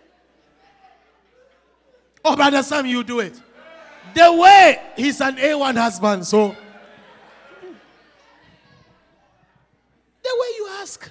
[2.25, 3.39] Oh, brother Sam, you do it.
[4.15, 6.57] The way he's an A1 husband, so.
[10.23, 11.11] The way you ask.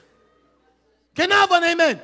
[1.14, 2.02] Can I have an amen?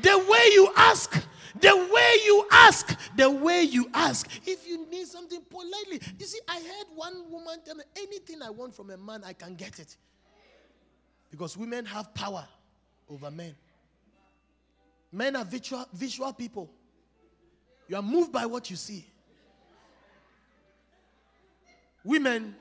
[0.00, 1.20] The way you ask.
[1.62, 2.98] The way you ask.
[3.16, 4.28] The way you ask.
[4.46, 6.00] If you need something politely.
[6.18, 9.32] You see, I heard one woman tell me anything I want from a man, I
[9.32, 9.96] can get it.
[11.30, 12.46] Because women have power
[13.08, 13.54] over men.
[15.12, 16.68] Men are visual, visual people.
[17.88, 19.06] You are moved by what you see.
[22.04, 22.56] Women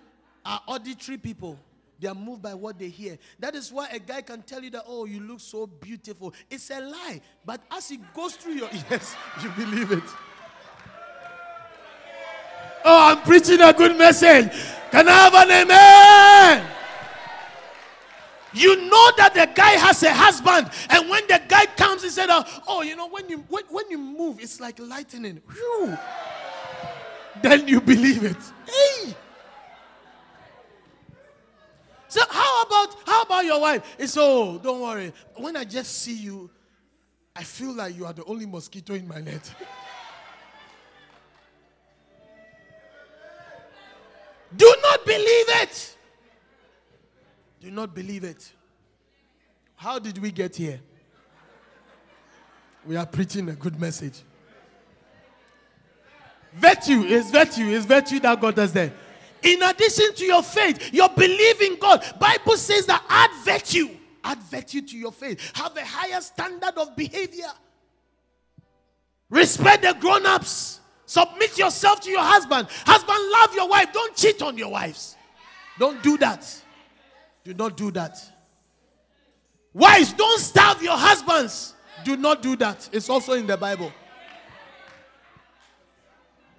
[0.45, 1.57] are auditory people.
[2.01, 3.19] They are moved by what they hear.
[3.37, 6.33] That is why a guy can tell you that, oh, you look so beautiful.
[6.49, 7.21] It's a lie.
[7.45, 10.03] But as it goes through your ears, you believe it.
[12.83, 14.51] Oh, I'm preaching a good message.
[14.89, 16.67] Can I have an amen?
[18.53, 22.29] You know that the guy has a husband, and when the guy comes, he said,
[22.29, 25.97] uh, "Oh, you know, when you when, when you move, it's like lightning." Whew.
[27.41, 28.35] Then you believe it.
[28.67, 29.15] Hey.
[32.11, 33.95] So how about how about your wife?
[33.97, 35.13] It's oh, don't worry.
[35.37, 36.49] When I just see you,
[37.33, 39.49] I feel like you are the only mosquito in my net.
[44.57, 45.95] Do not believe it.
[47.61, 48.51] Do not believe it.
[49.77, 50.81] How did we get here?
[52.85, 54.19] We are preaching a good message.
[56.55, 58.91] Virtue is virtue is virtue that got us there.
[59.43, 62.03] In addition to your faith, your belief in God.
[62.19, 63.89] Bible says that add virtue.
[64.23, 65.51] Add virtue to your faith.
[65.55, 67.51] Have a higher standard of behavior.
[69.29, 70.79] Respect the grown-ups.
[71.05, 72.67] Submit yourself to your husband.
[72.85, 73.91] Husband, love your wife.
[73.91, 75.15] Don't cheat on your wives.
[75.79, 76.45] Don't do that.
[77.43, 78.17] Do not do that.
[79.73, 81.73] Wives, don't starve your husbands.
[82.03, 82.89] Do not do that.
[82.91, 83.91] It's also in the Bible.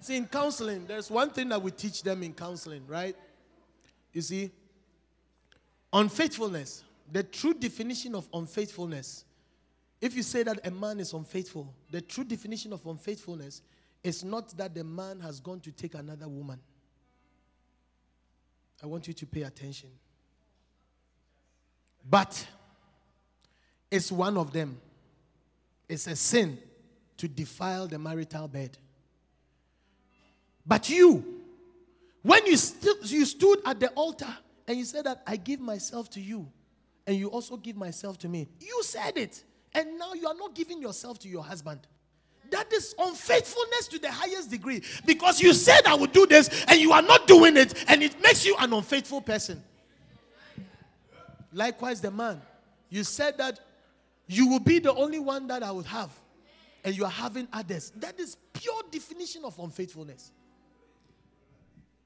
[0.03, 3.15] See, in counseling, there's one thing that we teach them in counseling, right?
[4.13, 4.51] You see,
[5.93, 6.83] unfaithfulness,
[7.13, 9.25] the true definition of unfaithfulness.
[10.01, 13.63] If you say that a man is unfaithful, the true definition of unfaithfulness
[14.03, 16.59] is not that the man has gone to take another woman.
[18.83, 19.91] I want you to pay attention.
[22.11, 22.45] But
[23.89, 24.81] it's one of them.
[25.89, 26.59] It's a sin
[27.19, 28.77] to defile the marital bed.
[30.67, 31.25] But you,
[32.23, 34.35] when you, st- you stood at the altar
[34.67, 36.49] and you said that I give myself to you,
[37.07, 39.43] and you also give myself to me, you said it.
[39.75, 41.81] And now you are not giving yourself to your husband.
[42.51, 46.79] That is unfaithfulness to the highest degree because you said I would do this and
[46.79, 49.63] you are not doing it, and it makes you an unfaithful person.
[51.53, 52.41] Likewise, the man,
[52.89, 53.59] you said that
[54.27, 56.11] you will be the only one that I would have,
[56.85, 57.91] and you are having others.
[57.97, 60.31] That is pure definition of unfaithfulness.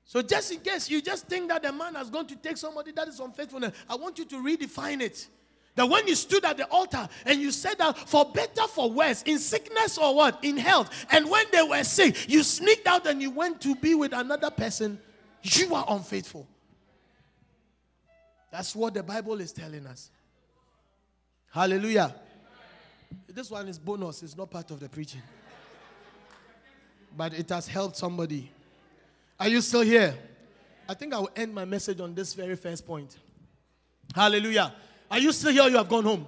[0.09, 2.93] So, just in case you just think that the man has gone to take somebody
[2.93, 5.27] that is unfaithfulness, I want you to redefine it.
[5.75, 9.23] That when you stood at the altar and you said that for better, for worse,
[9.25, 13.21] in sickness or what, in health, and when they were sick, you sneaked out and
[13.21, 14.99] you went to be with another person,
[15.43, 16.47] you are unfaithful.
[18.51, 20.11] That's what the Bible is telling us.
[21.51, 22.15] Hallelujah.
[23.29, 25.23] This one is bonus, it's not part of the preaching.
[27.15, 28.51] But it has helped somebody.
[29.39, 30.17] Are you still here?
[30.89, 33.17] I think I will end my message on this very first point.
[34.15, 34.73] Hallelujah.
[35.11, 36.27] Are you still here you have gone home?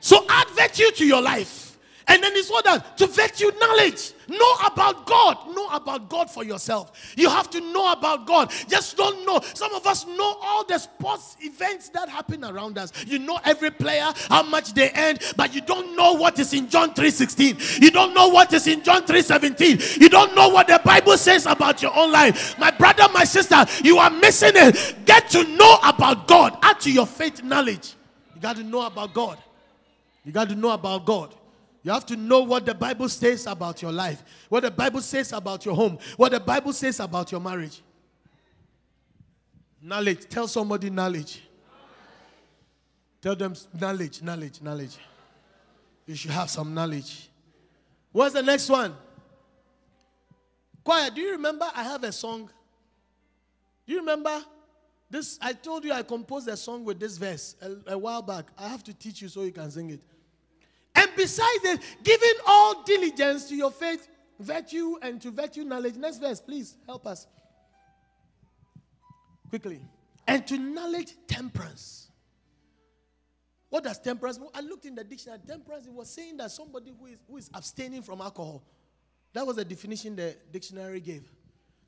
[0.00, 1.73] So add virtue to your life.
[2.06, 4.12] And then it's what that to vet you knowledge.
[4.28, 5.54] Know about God.
[5.54, 7.14] Know about God for yourself.
[7.16, 8.50] You have to know about God.
[8.68, 9.40] Just don't know.
[9.54, 12.92] Some of us know all the sports events that happen around us.
[13.06, 16.68] You know every player, how much they earn, but you don't know what is in
[16.68, 17.82] John 3:16.
[17.82, 20.00] You don't know what is in John 3:17.
[20.00, 22.58] You don't know what the Bible says about your own life.
[22.58, 25.06] My brother, my sister, you are missing it.
[25.06, 26.58] Get to know about God.
[26.62, 27.94] Add to your faith knowledge.
[28.34, 29.38] You got to know about God.
[30.24, 31.34] You got to know about God.
[31.84, 35.34] You have to know what the Bible says about your life, what the Bible says
[35.34, 37.82] about your home, what the Bible says about your marriage.
[39.82, 40.26] Knowledge.
[40.30, 41.42] Tell somebody knowledge.
[43.20, 44.96] Tell them knowledge, knowledge, knowledge.
[46.06, 47.28] You should have some knowledge.
[48.12, 48.96] What's the next one?
[50.82, 52.50] Choir, do you remember I have a song?
[53.86, 54.42] Do you remember
[55.10, 55.38] this?
[55.42, 58.46] I told you I composed a song with this verse a, a while back.
[58.56, 60.00] I have to teach you so you can sing it.
[60.94, 65.96] And besides it, giving all diligence to your faith, virtue, and to virtue knowledge.
[65.96, 67.26] Next verse, please help us.
[69.48, 69.80] Quickly.
[70.26, 72.10] And to knowledge, temperance.
[73.70, 74.50] What does temperance mean?
[74.54, 75.40] I looked in the dictionary.
[75.46, 78.62] Temperance, it was saying that somebody who is, who is abstaining from alcohol.
[79.32, 81.30] That was the definition the dictionary gave.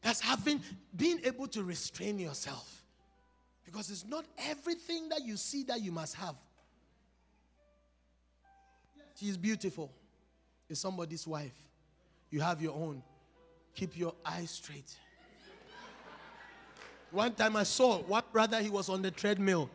[0.02, 0.60] That's having,
[0.96, 2.84] being able to restrain yourself.
[3.64, 6.34] Because it's not everything that you see that you must have.
[9.18, 9.90] She is beautiful.
[10.68, 11.54] Is somebody's wife.
[12.30, 13.02] You have your own.
[13.74, 14.96] Keep your eyes straight.
[17.10, 19.70] One time I saw one brother, he was on the treadmill.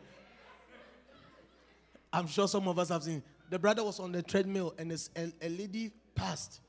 [2.12, 3.22] I'm sure some of us have seen.
[3.48, 6.60] The brother was on the treadmill and a, a lady passed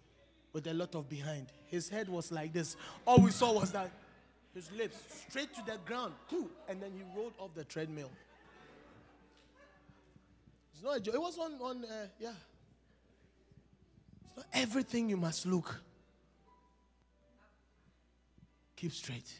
[0.53, 1.47] with a lot of behind.
[1.67, 2.77] His head was like this.
[3.05, 3.91] All we saw was that
[4.53, 4.97] his lips
[5.27, 6.13] straight to the ground.
[6.69, 8.11] And then he rolled off the treadmill.
[10.73, 11.15] It's not a joke.
[11.15, 12.31] It was on, on uh, yeah.
[14.35, 15.81] Not everything you must look.
[18.75, 19.39] Keep straight.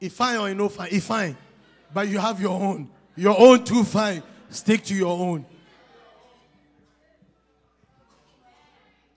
[0.00, 1.36] If fine or no fine, if fine.
[1.92, 2.90] But you have your own.
[3.16, 4.22] Your own too fine.
[4.50, 5.44] Stick to your own.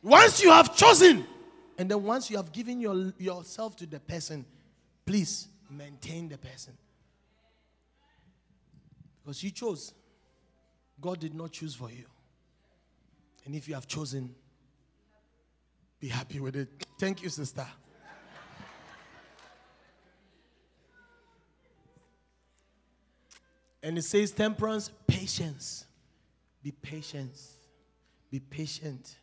[0.01, 1.25] Once you have chosen,
[1.77, 4.45] and then once you have given your, yourself to the person,
[5.05, 6.73] please maintain the person.
[9.23, 9.93] Because you chose.
[10.99, 12.05] God did not choose for you.
[13.45, 14.35] And if you have chosen,
[15.99, 16.69] be happy with it.
[16.99, 17.65] Thank you, sister.
[23.83, 25.85] And it says temperance, patience.
[26.61, 27.35] Be patient.
[28.29, 29.15] Be patient.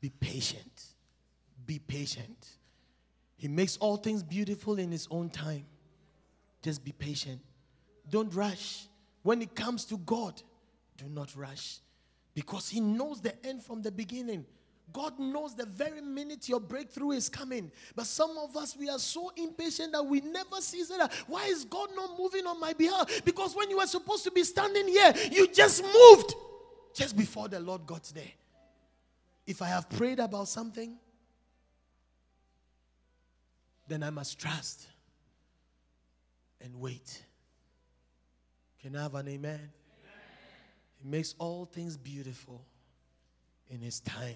[0.00, 0.84] Be patient.
[1.64, 2.48] Be patient.
[3.36, 5.66] He makes all things beautiful in his own time.
[6.62, 7.40] Just be patient.
[8.10, 8.86] Don't rush.
[9.22, 10.42] When it comes to God,
[10.96, 11.78] do not rush
[12.36, 14.44] because He knows the end from the beginning.
[14.92, 17.72] God knows the very minute your breakthrough is coming.
[17.94, 21.12] But some of us, we are so impatient that we never see that.
[21.26, 23.24] Why is God not moving on my behalf?
[23.24, 26.34] Because when you were supposed to be standing here, you just moved
[26.94, 28.30] just before the Lord got there.
[29.46, 30.94] If I have prayed about something,
[33.88, 34.86] then I must trust
[36.60, 37.22] and wait.
[38.82, 39.70] Can I have an amen?
[41.08, 42.64] Makes all things beautiful
[43.70, 44.34] in His time.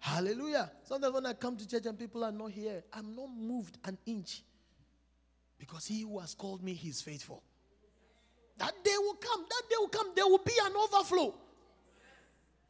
[0.00, 0.72] Hallelujah.
[0.82, 3.96] Sometimes when I come to church and people are not here, I'm not moved an
[4.06, 4.42] inch
[5.56, 7.44] because He who has called me, He's faithful.
[8.58, 9.46] That day will come.
[9.48, 10.12] That day will come.
[10.16, 11.34] There will be an overflow.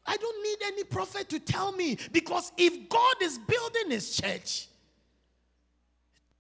[0.04, 4.68] I don't need any prophet to tell me because if God is building His church,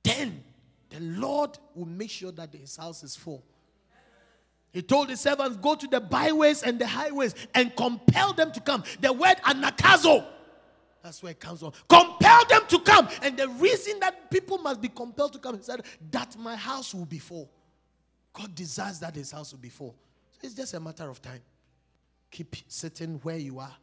[0.02, 0.44] then
[0.90, 3.42] the Lord will make sure that His house is full.
[4.72, 8.60] He told his servants, Go to the byways and the highways and compel them to
[8.60, 8.84] come.
[9.00, 10.26] The word anagkazo.
[11.02, 11.72] That's where it comes from.
[11.88, 13.08] Compel them to come.
[13.22, 16.92] And the reason that people must be compelled to come, he said, that my house
[16.92, 17.48] will be full.
[18.32, 19.94] God desires that his house will be full.
[20.32, 21.40] So it's just a matter of time.
[22.30, 23.74] Keep sitting where you are,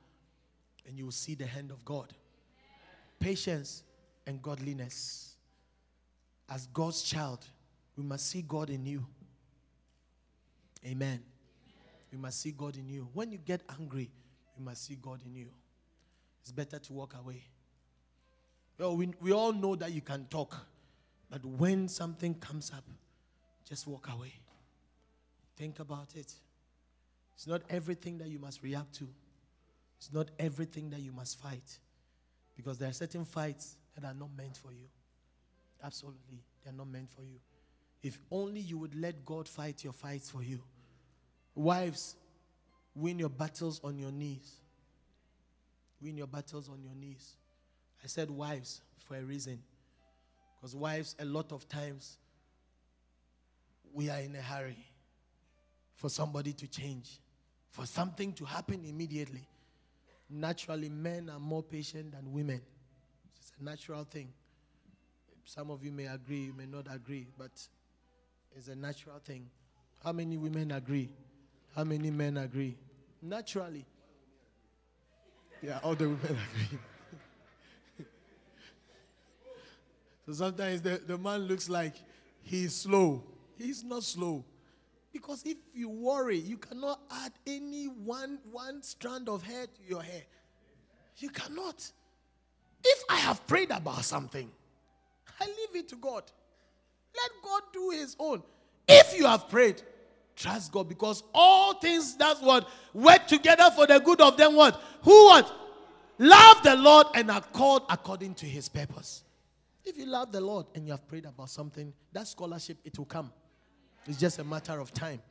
[0.86, 2.14] and you will see the hand of God.
[3.20, 3.84] Patience
[4.28, 5.36] and godliness.
[6.50, 7.48] As God's child,
[7.96, 9.06] we must see God in you.
[10.86, 11.22] Amen.
[12.12, 13.08] You must see God in you.
[13.14, 14.12] When you get angry,
[14.58, 15.48] you must see God in you.
[16.42, 17.44] It's better to walk away.
[18.78, 20.58] Well, we, we all know that you can talk,
[21.30, 22.84] but when something comes up,
[23.68, 24.34] just walk away.
[25.56, 26.34] Think about it.
[27.36, 29.08] It's not everything that you must react to,
[29.98, 31.80] it's not everything that you must fight.
[32.56, 34.88] Because there are certain fights that are not meant for you.
[35.84, 37.40] Absolutely, they're not meant for you.
[38.04, 40.62] If only you would let God fight your fights for you.
[41.56, 42.16] Wives,
[42.96, 44.58] Win your battles on your knees.
[46.02, 47.36] Win your battles on your knees.
[48.04, 49.60] I said wives for a reason.
[50.56, 52.18] Because wives, a lot of times,
[53.94, 54.86] we are in a hurry
[55.96, 57.20] for somebody to change,
[57.70, 59.48] for something to happen immediately.
[60.30, 62.62] Naturally, men are more patient than women.
[63.38, 64.30] It's a natural thing.
[65.46, 67.52] Some of you may agree, you may not agree, but
[68.56, 69.50] it's a natural thing.
[70.04, 71.10] How many women agree?
[71.76, 72.78] How many men agree?
[73.22, 73.86] Naturally.
[75.62, 76.80] Yeah, all the women agree.
[80.26, 81.96] so sometimes the, the man looks like
[82.42, 83.24] he's slow.
[83.58, 84.44] He's not slow.
[85.12, 90.02] Because if you worry, you cannot add any one, one strand of hair to your
[90.02, 90.24] hair.
[91.18, 91.92] You cannot.
[92.84, 94.52] If I have prayed about something,
[95.40, 96.24] I leave it to God.
[97.16, 98.44] Let God do his own.
[98.88, 99.82] If you have prayed,
[100.36, 104.82] trust God because all things that's what work together for the good of them what?
[105.04, 105.52] Who what?
[106.18, 109.24] Love the Lord and are called according to his purpose.
[109.84, 113.06] If you love the Lord and you have prayed about something, that scholarship it will
[113.06, 113.32] come.
[114.08, 115.22] It's just a matter of time.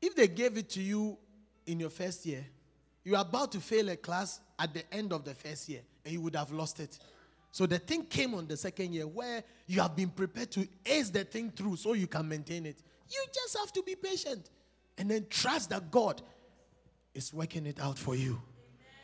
[0.00, 1.18] If they gave it to you
[1.66, 2.44] in your first year,
[3.04, 6.20] you're about to fail a class at the end of the first year and you
[6.20, 6.98] would have lost it.
[7.52, 11.10] So the thing came on the second year where you have been prepared to ace
[11.10, 12.82] the thing through so you can maintain it.
[13.08, 14.50] You just have to be patient
[14.96, 16.22] and then trust that God
[17.14, 18.40] is working it out for you.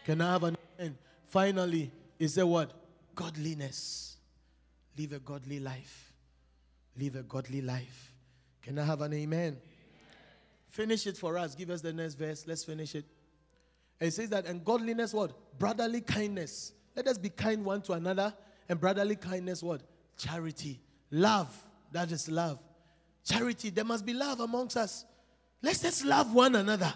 [0.05, 0.97] Can I have an end?
[1.27, 2.73] Finally, is a word
[3.15, 4.17] godliness.
[4.97, 6.13] Live a godly life.
[6.97, 8.13] Live a godly life.
[8.63, 9.39] Can I have an amen?
[9.39, 9.57] amen?
[10.69, 11.55] Finish it for us.
[11.55, 12.47] Give us the next verse.
[12.47, 13.05] Let's finish it.
[14.01, 15.59] It says that, and godliness, what?
[15.59, 16.73] Brotherly kindness.
[16.97, 18.35] Let us be kind one to another.
[18.69, 19.83] And brotherly kindness, what?
[20.17, 20.81] Charity.
[21.11, 21.55] Love.
[21.93, 22.59] That is love.
[23.25, 23.71] Charity.
[23.71, 25.05] There must be love amongst us.
[25.63, 26.93] Let's just love one another.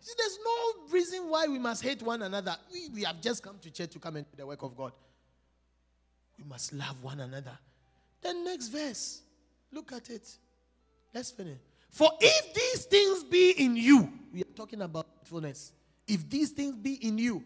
[0.00, 2.56] See, there's no reason why we must hate one another.
[2.72, 4.92] We, we have just come to church to come and do the work of God.
[6.38, 7.58] We must love one another.
[8.22, 9.22] The next verse.
[9.72, 10.26] Look at it.
[11.12, 11.58] Let's finish.
[11.90, 15.72] For if these things be in you, we are talking about faithfulness.
[16.06, 17.44] If these things be in you,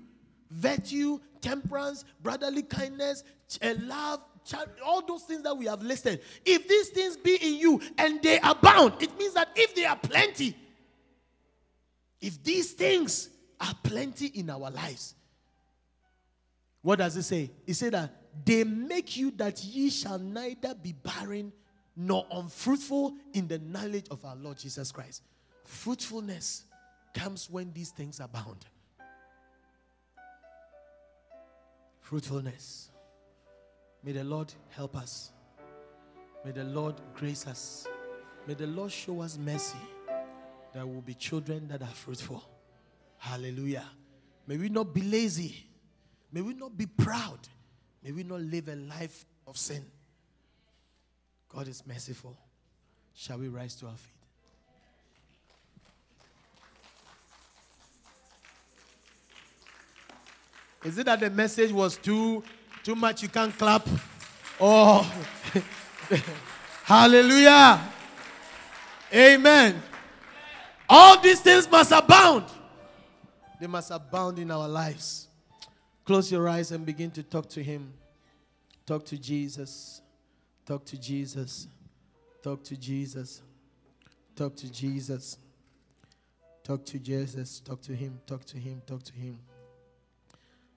[0.54, 3.24] virtue, temperance, brotherly kindness,
[3.60, 4.20] eh, love,
[4.84, 8.38] all those things that we have listed, if these things be in you and they
[8.42, 10.56] abound, it means that if they are plenty,
[12.20, 13.30] if these things
[13.60, 15.14] are plenty in our lives,
[16.82, 17.50] what does it say?
[17.66, 18.10] It said that
[18.44, 21.52] they make you that ye shall neither be barren
[21.96, 25.22] nor unfruitful in the knowledge of our Lord Jesus Christ.
[25.64, 26.64] Fruitfulness
[27.14, 28.66] comes when these things abound.
[32.04, 32.90] Fruitfulness.
[34.02, 35.32] May the Lord help us.
[36.44, 37.86] May the Lord grace us.
[38.46, 39.78] May the Lord show us mercy.
[40.74, 42.44] There will be children that are fruitful.
[43.16, 43.86] Hallelujah.
[44.46, 45.66] May we not be lazy.
[46.30, 47.38] May we not be proud.
[48.02, 49.82] May we not live a life of sin.
[51.48, 52.36] God is merciful.
[53.14, 54.13] Shall we rise to our feet?
[60.84, 62.42] Is it that the message was too
[62.82, 63.88] too much you can't clap?
[64.60, 65.10] Oh
[66.84, 67.80] hallelujah.
[69.12, 69.82] Amen.
[70.88, 72.44] All these things must abound.
[73.60, 75.28] They must abound in our lives.
[76.04, 77.92] Close your eyes and begin to talk to him.
[78.84, 80.02] Talk to Jesus.
[80.66, 81.68] Talk to Jesus.
[82.42, 83.40] Talk to Jesus.
[84.36, 85.38] Talk to Jesus.
[86.62, 87.60] Talk to Jesus.
[87.60, 88.20] Talk to him.
[88.26, 88.82] Talk to him.
[88.86, 89.38] Talk to him.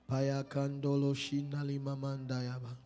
[0.10, 2.78] Paya kandolo shinali mamandayaba.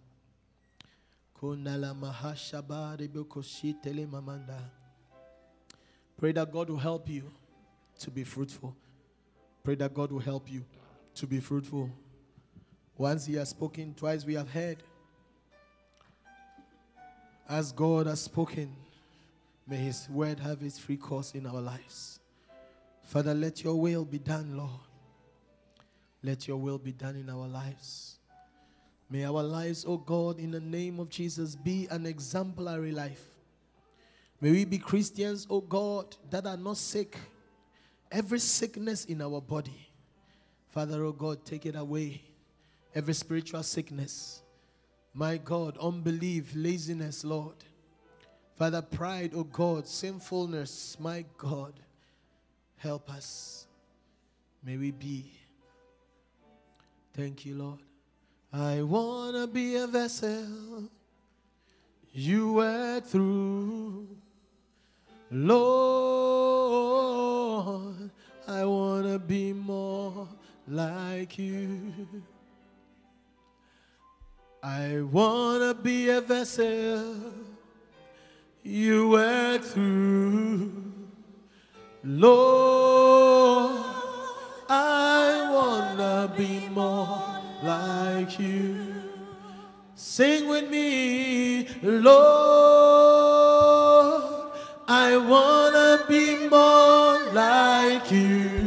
[6.18, 7.24] Pray that God will help you
[8.00, 8.76] to be fruitful.
[9.64, 10.64] Pray that God will help you
[11.16, 11.90] to be fruitful.
[12.96, 14.84] Once He has spoken, twice we have heard.
[17.50, 18.76] As God has spoken,
[19.68, 22.20] may His word have its free course in our lives.
[23.04, 24.91] Father, let your will be done, Lord.
[26.24, 28.18] Let your will be done in our lives.
[29.10, 33.24] May our lives, oh God, in the name of Jesus, be an exemplary life.
[34.40, 37.18] May we be Christians, oh God, that are not sick.
[38.12, 39.90] Every sickness in our body,
[40.70, 42.22] Father, oh God, take it away.
[42.94, 44.42] Every spiritual sickness,
[45.14, 47.56] my God, unbelief, laziness, Lord.
[48.56, 51.74] Father, pride, oh God, sinfulness, my God,
[52.78, 53.66] help us.
[54.64, 55.32] May we be.
[57.14, 57.80] Thank you, Lord.
[58.53, 60.89] I want to be a vessel
[62.14, 64.07] you work through,
[65.30, 66.51] Lord.
[68.47, 70.28] I wanna be more
[70.68, 71.93] like you.
[74.62, 77.16] I wanna be a vessel
[78.64, 80.72] you work through.
[82.03, 83.86] Lord,
[84.74, 87.20] I wanna be more
[87.62, 88.94] like you.
[89.96, 92.14] Sing with me, Lord,
[94.88, 98.61] I wanna be more like you.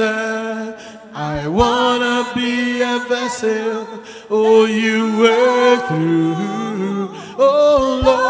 [0.00, 0.86] Jesus.
[1.12, 3.86] I wanna be a vessel,
[4.30, 8.20] oh, you work through, oh Lord.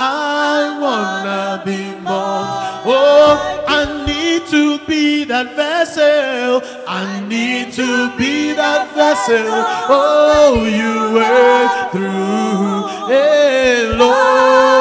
[0.00, 2.46] I wanna be more,
[2.86, 9.46] oh, I need to be that vessel, I need to be that vessel,
[9.88, 14.73] oh, you work through, hey Lord.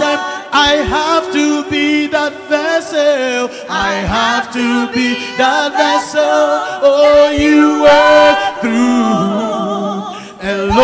[0.00, 3.50] I have to be that vessel.
[3.68, 6.22] I have to be that vessel.
[6.82, 9.26] Oh, you work through.
[10.48, 10.76] And Lord,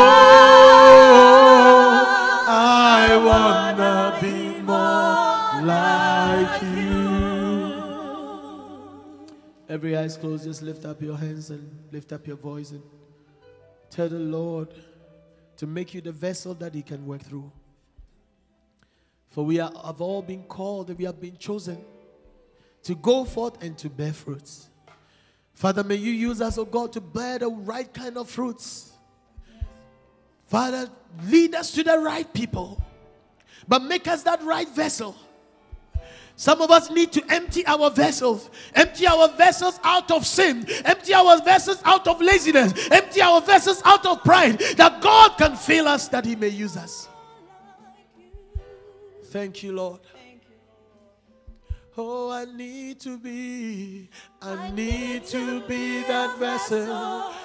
[2.49, 7.03] I wanna be more like you.
[9.69, 12.83] Every eyes closed, just lift up your hands and lift up your voice and
[13.91, 14.69] tell the Lord
[15.57, 17.51] to make you the vessel that He can work through.
[19.33, 21.79] For we are, have all been called and we have been chosen
[22.85, 24.69] to go forth and to bear fruits.
[25.55, 28.93] Father, may you use us, oh God, to bear the right kind of fruits.
[30.49, 30.91] Father,
[31.29, 32.83] lead us to the right people,
[33.67, 35.17] but make us that right vessel.
[36.37, 41.15] Some of us need to empty our vessels, empty our vessels out of sin, empty
[41.15, 45.89] our vessels out of laziness, empty our vessels out of pride, that God can fill
[45.89, 47.09] us, that He may use us.
[49.33, 50.01] Thank you, Lord.
[51.97, 54.11] Oh, I need to be,
[54.43, 56.87] I need to be that vessel.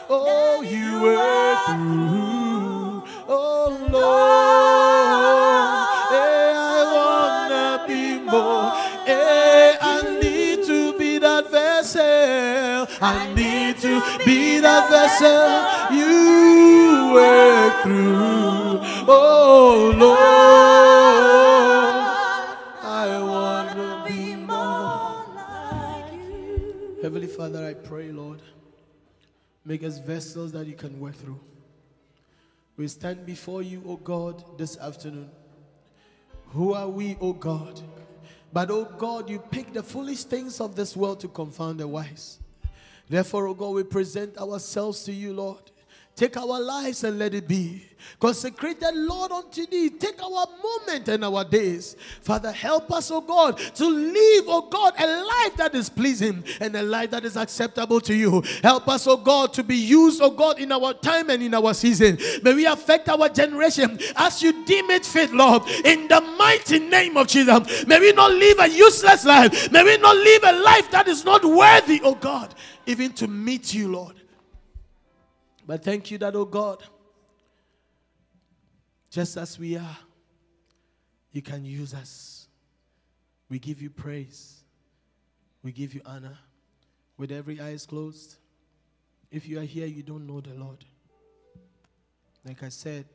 [0.10, 3.04] Oh, you were through.
[3.30, 5.88] Oh, oh Lord.
[6.12, 8.72] Eh, hey, I wanna be more.
[9.06, 12.88] Hey, eh, I need to be that vessel.
[13.02, 15.96] I need to be that vessel.
[15.96, 19.08] You were through.
[19.10, 19.37] Oh,
[27.88, 28.42] pray, Lord,
[29.64, 31.40] make us vessels that you can work through.
[32.76, 35.30] We stand before you, O God, this afternoon.
[36.48, 37.80] Who are we, O God?
[38.52, 42.40] But, O God, you pick the foolish things of this world to confound the wise.
[43.08, 45.72] Therefore, O God, we present ourselves to you, Lord.
[46.18, 47.84] Take our lives and let it be.
[48.20, 49.92] Consecrated, Lord, unto thee.
[49.92, 51.96] Take our moment and our days.
[52.22, 56.76] Father, help us, oh God, to live, oh God, a life that is pleasing and
[56.76, 58.42] a life that is acceptable to you.
[58.64, 61.76] Help us, oh God, to be used, oh God, in our time and in our
[61.76, 62.18] season.
[62.42, 67.16] May we affect our generation as you deem it fit, Lord, in the mighty name
[67.16, 67.86] of Jesus.
[67.86, 69.72] May we not live a useless life.
[69.72, 72.56] May we not live a life that is not worthy, oh God,
[72.88, 74.16] even to meet you, Lord.
[75.68, 76.82] But thank you that, oh God,
[79.12, 79.98] just as we are,
[81.34, 82.48] you can use us.
[83.50, 84.64] We give you praise.
[85.62, 86.38] We give you honor.
[87.18, 88.38] With every eyes closed.
[89.30, 90.86] If you are here, you don't know the Lord.
[92.46, 93.06] Like I said,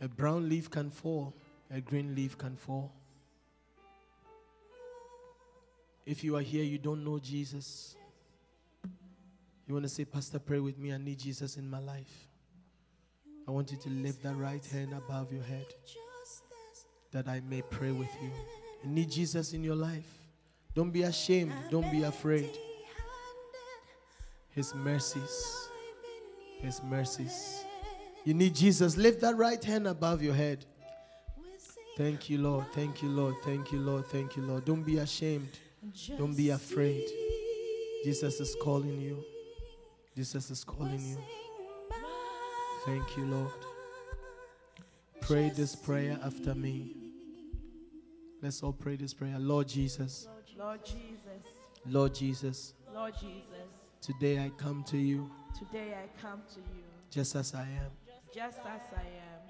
[0.00, 1.32] a brown leaf can fall,
[1.70, 2.92] a green leaf can fall.
[6.04, 7.94] If you are here, you don't know Jesus.
[9.68, 10.94] You want to say, Pastor, pray with me.
[10.94, 12.26] I need Jesus in my life.
[13.46, 15.66] I want you to lift that right hand above your head
[17.12, 18.30] that I may pray with you.
[18.82, 20.06] You need Jesus in your life.
[20.74, 21.52] Don't be ashamed.
[21.70, 22.50] Don't be afraid.
[24.50, 25.68] His mercies.
[26.60, 27.64] His mercies.
[28.24, 28.96] You need Jesus.
[28.96, 30.64] Lift that right hand above your head.
[31.96, 32.66] Thank you, Lord.
[32.72, 33.34] Thank you, Lord.
[33.42, 34.06] Thank you, Lord.
[34.06, 34.64] Thank you, Lord.
[34.64, 35.58] Don't be ashamed.
[36.16, 37.04] Don't be afraid.
[38.04, 39.24] Jesus is calling you.
[40.18, 41.16] Jesus is calling you.
[42.84, 43.52] Thank you, Lord.
[45.20, 46.96] Pray this prayer after me.
[48.42, 49.38] Let's all pray this prayer.
[49.38, 50.26] Lord Jesus,
[50.58, 51.46] Lord Jesus,
[51.86, 53.68] Lord Jesus, Lord Jesus,
[54.00, 57.92] today I come to you today I come to you just as I am.
[58.34, 59.40] just as I am.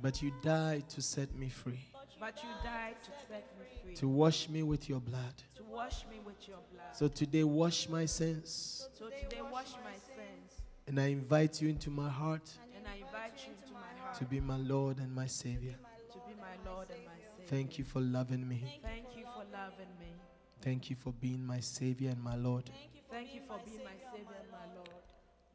[0.00, 1.80] But you died to set me free.
[2.22, 3.96] But you died to set me free.
[3.96, 5.34] To wash me with your blood.
[5.56, 6.94] To wash me with your blood.
[6.94, 8.88] So today, wash my sins.
[8.96, 10.62] So today, wash my sins.
[10.86, 12.48] And I invite you into my heart.
[12.76, 14.16] And I invite you into my heart.
[14.18, 15.74] To be my Lord and my Savior.
[16.12, 17.48] To be my Lord and my Savior.
[17.48, 18.80] Thank you for loving me.
[18.84, 20.14] Thank you for loving me.
[20.60, 22.70] Thank you for being my Savior and my Lord.
[23.10, 24.90] Thank you for being my Savior and my Lord.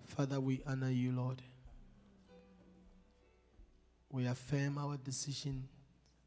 [0.04, 1.42] Father, we honor you, Lord.
[4.10, 5.70] We affirm our decision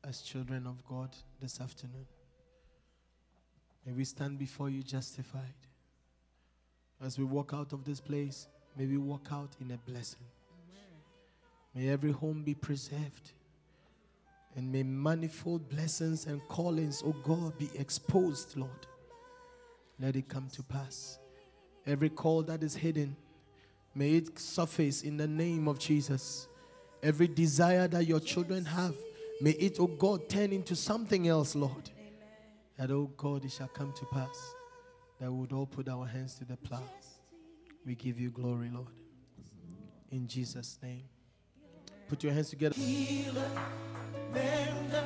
[0.06, 2.06] as children of God this afternoon.
[3.86, 5.42] May we stand before you justified.
[7.02, 8.46] As we walk out of this place,
[8.76, 10.26] may we walk out in a blessing.
[11.74, 13.32] May every home be preserved.
[14.56, 18.86] And may manifold blessings and callings, oh God, be exposed, Lord.
[20.00, 21.18] Let it come to pass.
[21.86, 23.16] Every call that is hidden,
[23.94, 26.48] may it surface in the name of Jesus.
[27.02, 28.94] Every desire that your children have,
[29.40, 31.90] may it, oh God, turn into something else, Lord.
[31.98, 32.12] Amen.
[32.78, 34.54] That, oh God, it shall come to pass.
[35.20, 36.82] That we would all put our hands to the plow.
[37.84, 38.86] We give you glory, Lord.
[40.10, 41.04] In Jesus' name.
[42.08, 42.74] Put your hands together.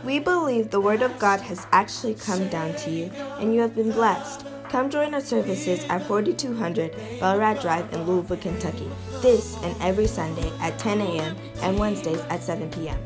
[0.05, 3.75] We believe the Word of God has actually come down to you, and you have
[3.75, 4.47] been blessed.
[4.69, 8.91] Come join our services at 4200 Belrad Drive in Louisville, Kentucky.
[9.21, 11.37] This and every Sunday at 10 a.m.
[11.63, 12.99] and Wednesdays at 7 p.m.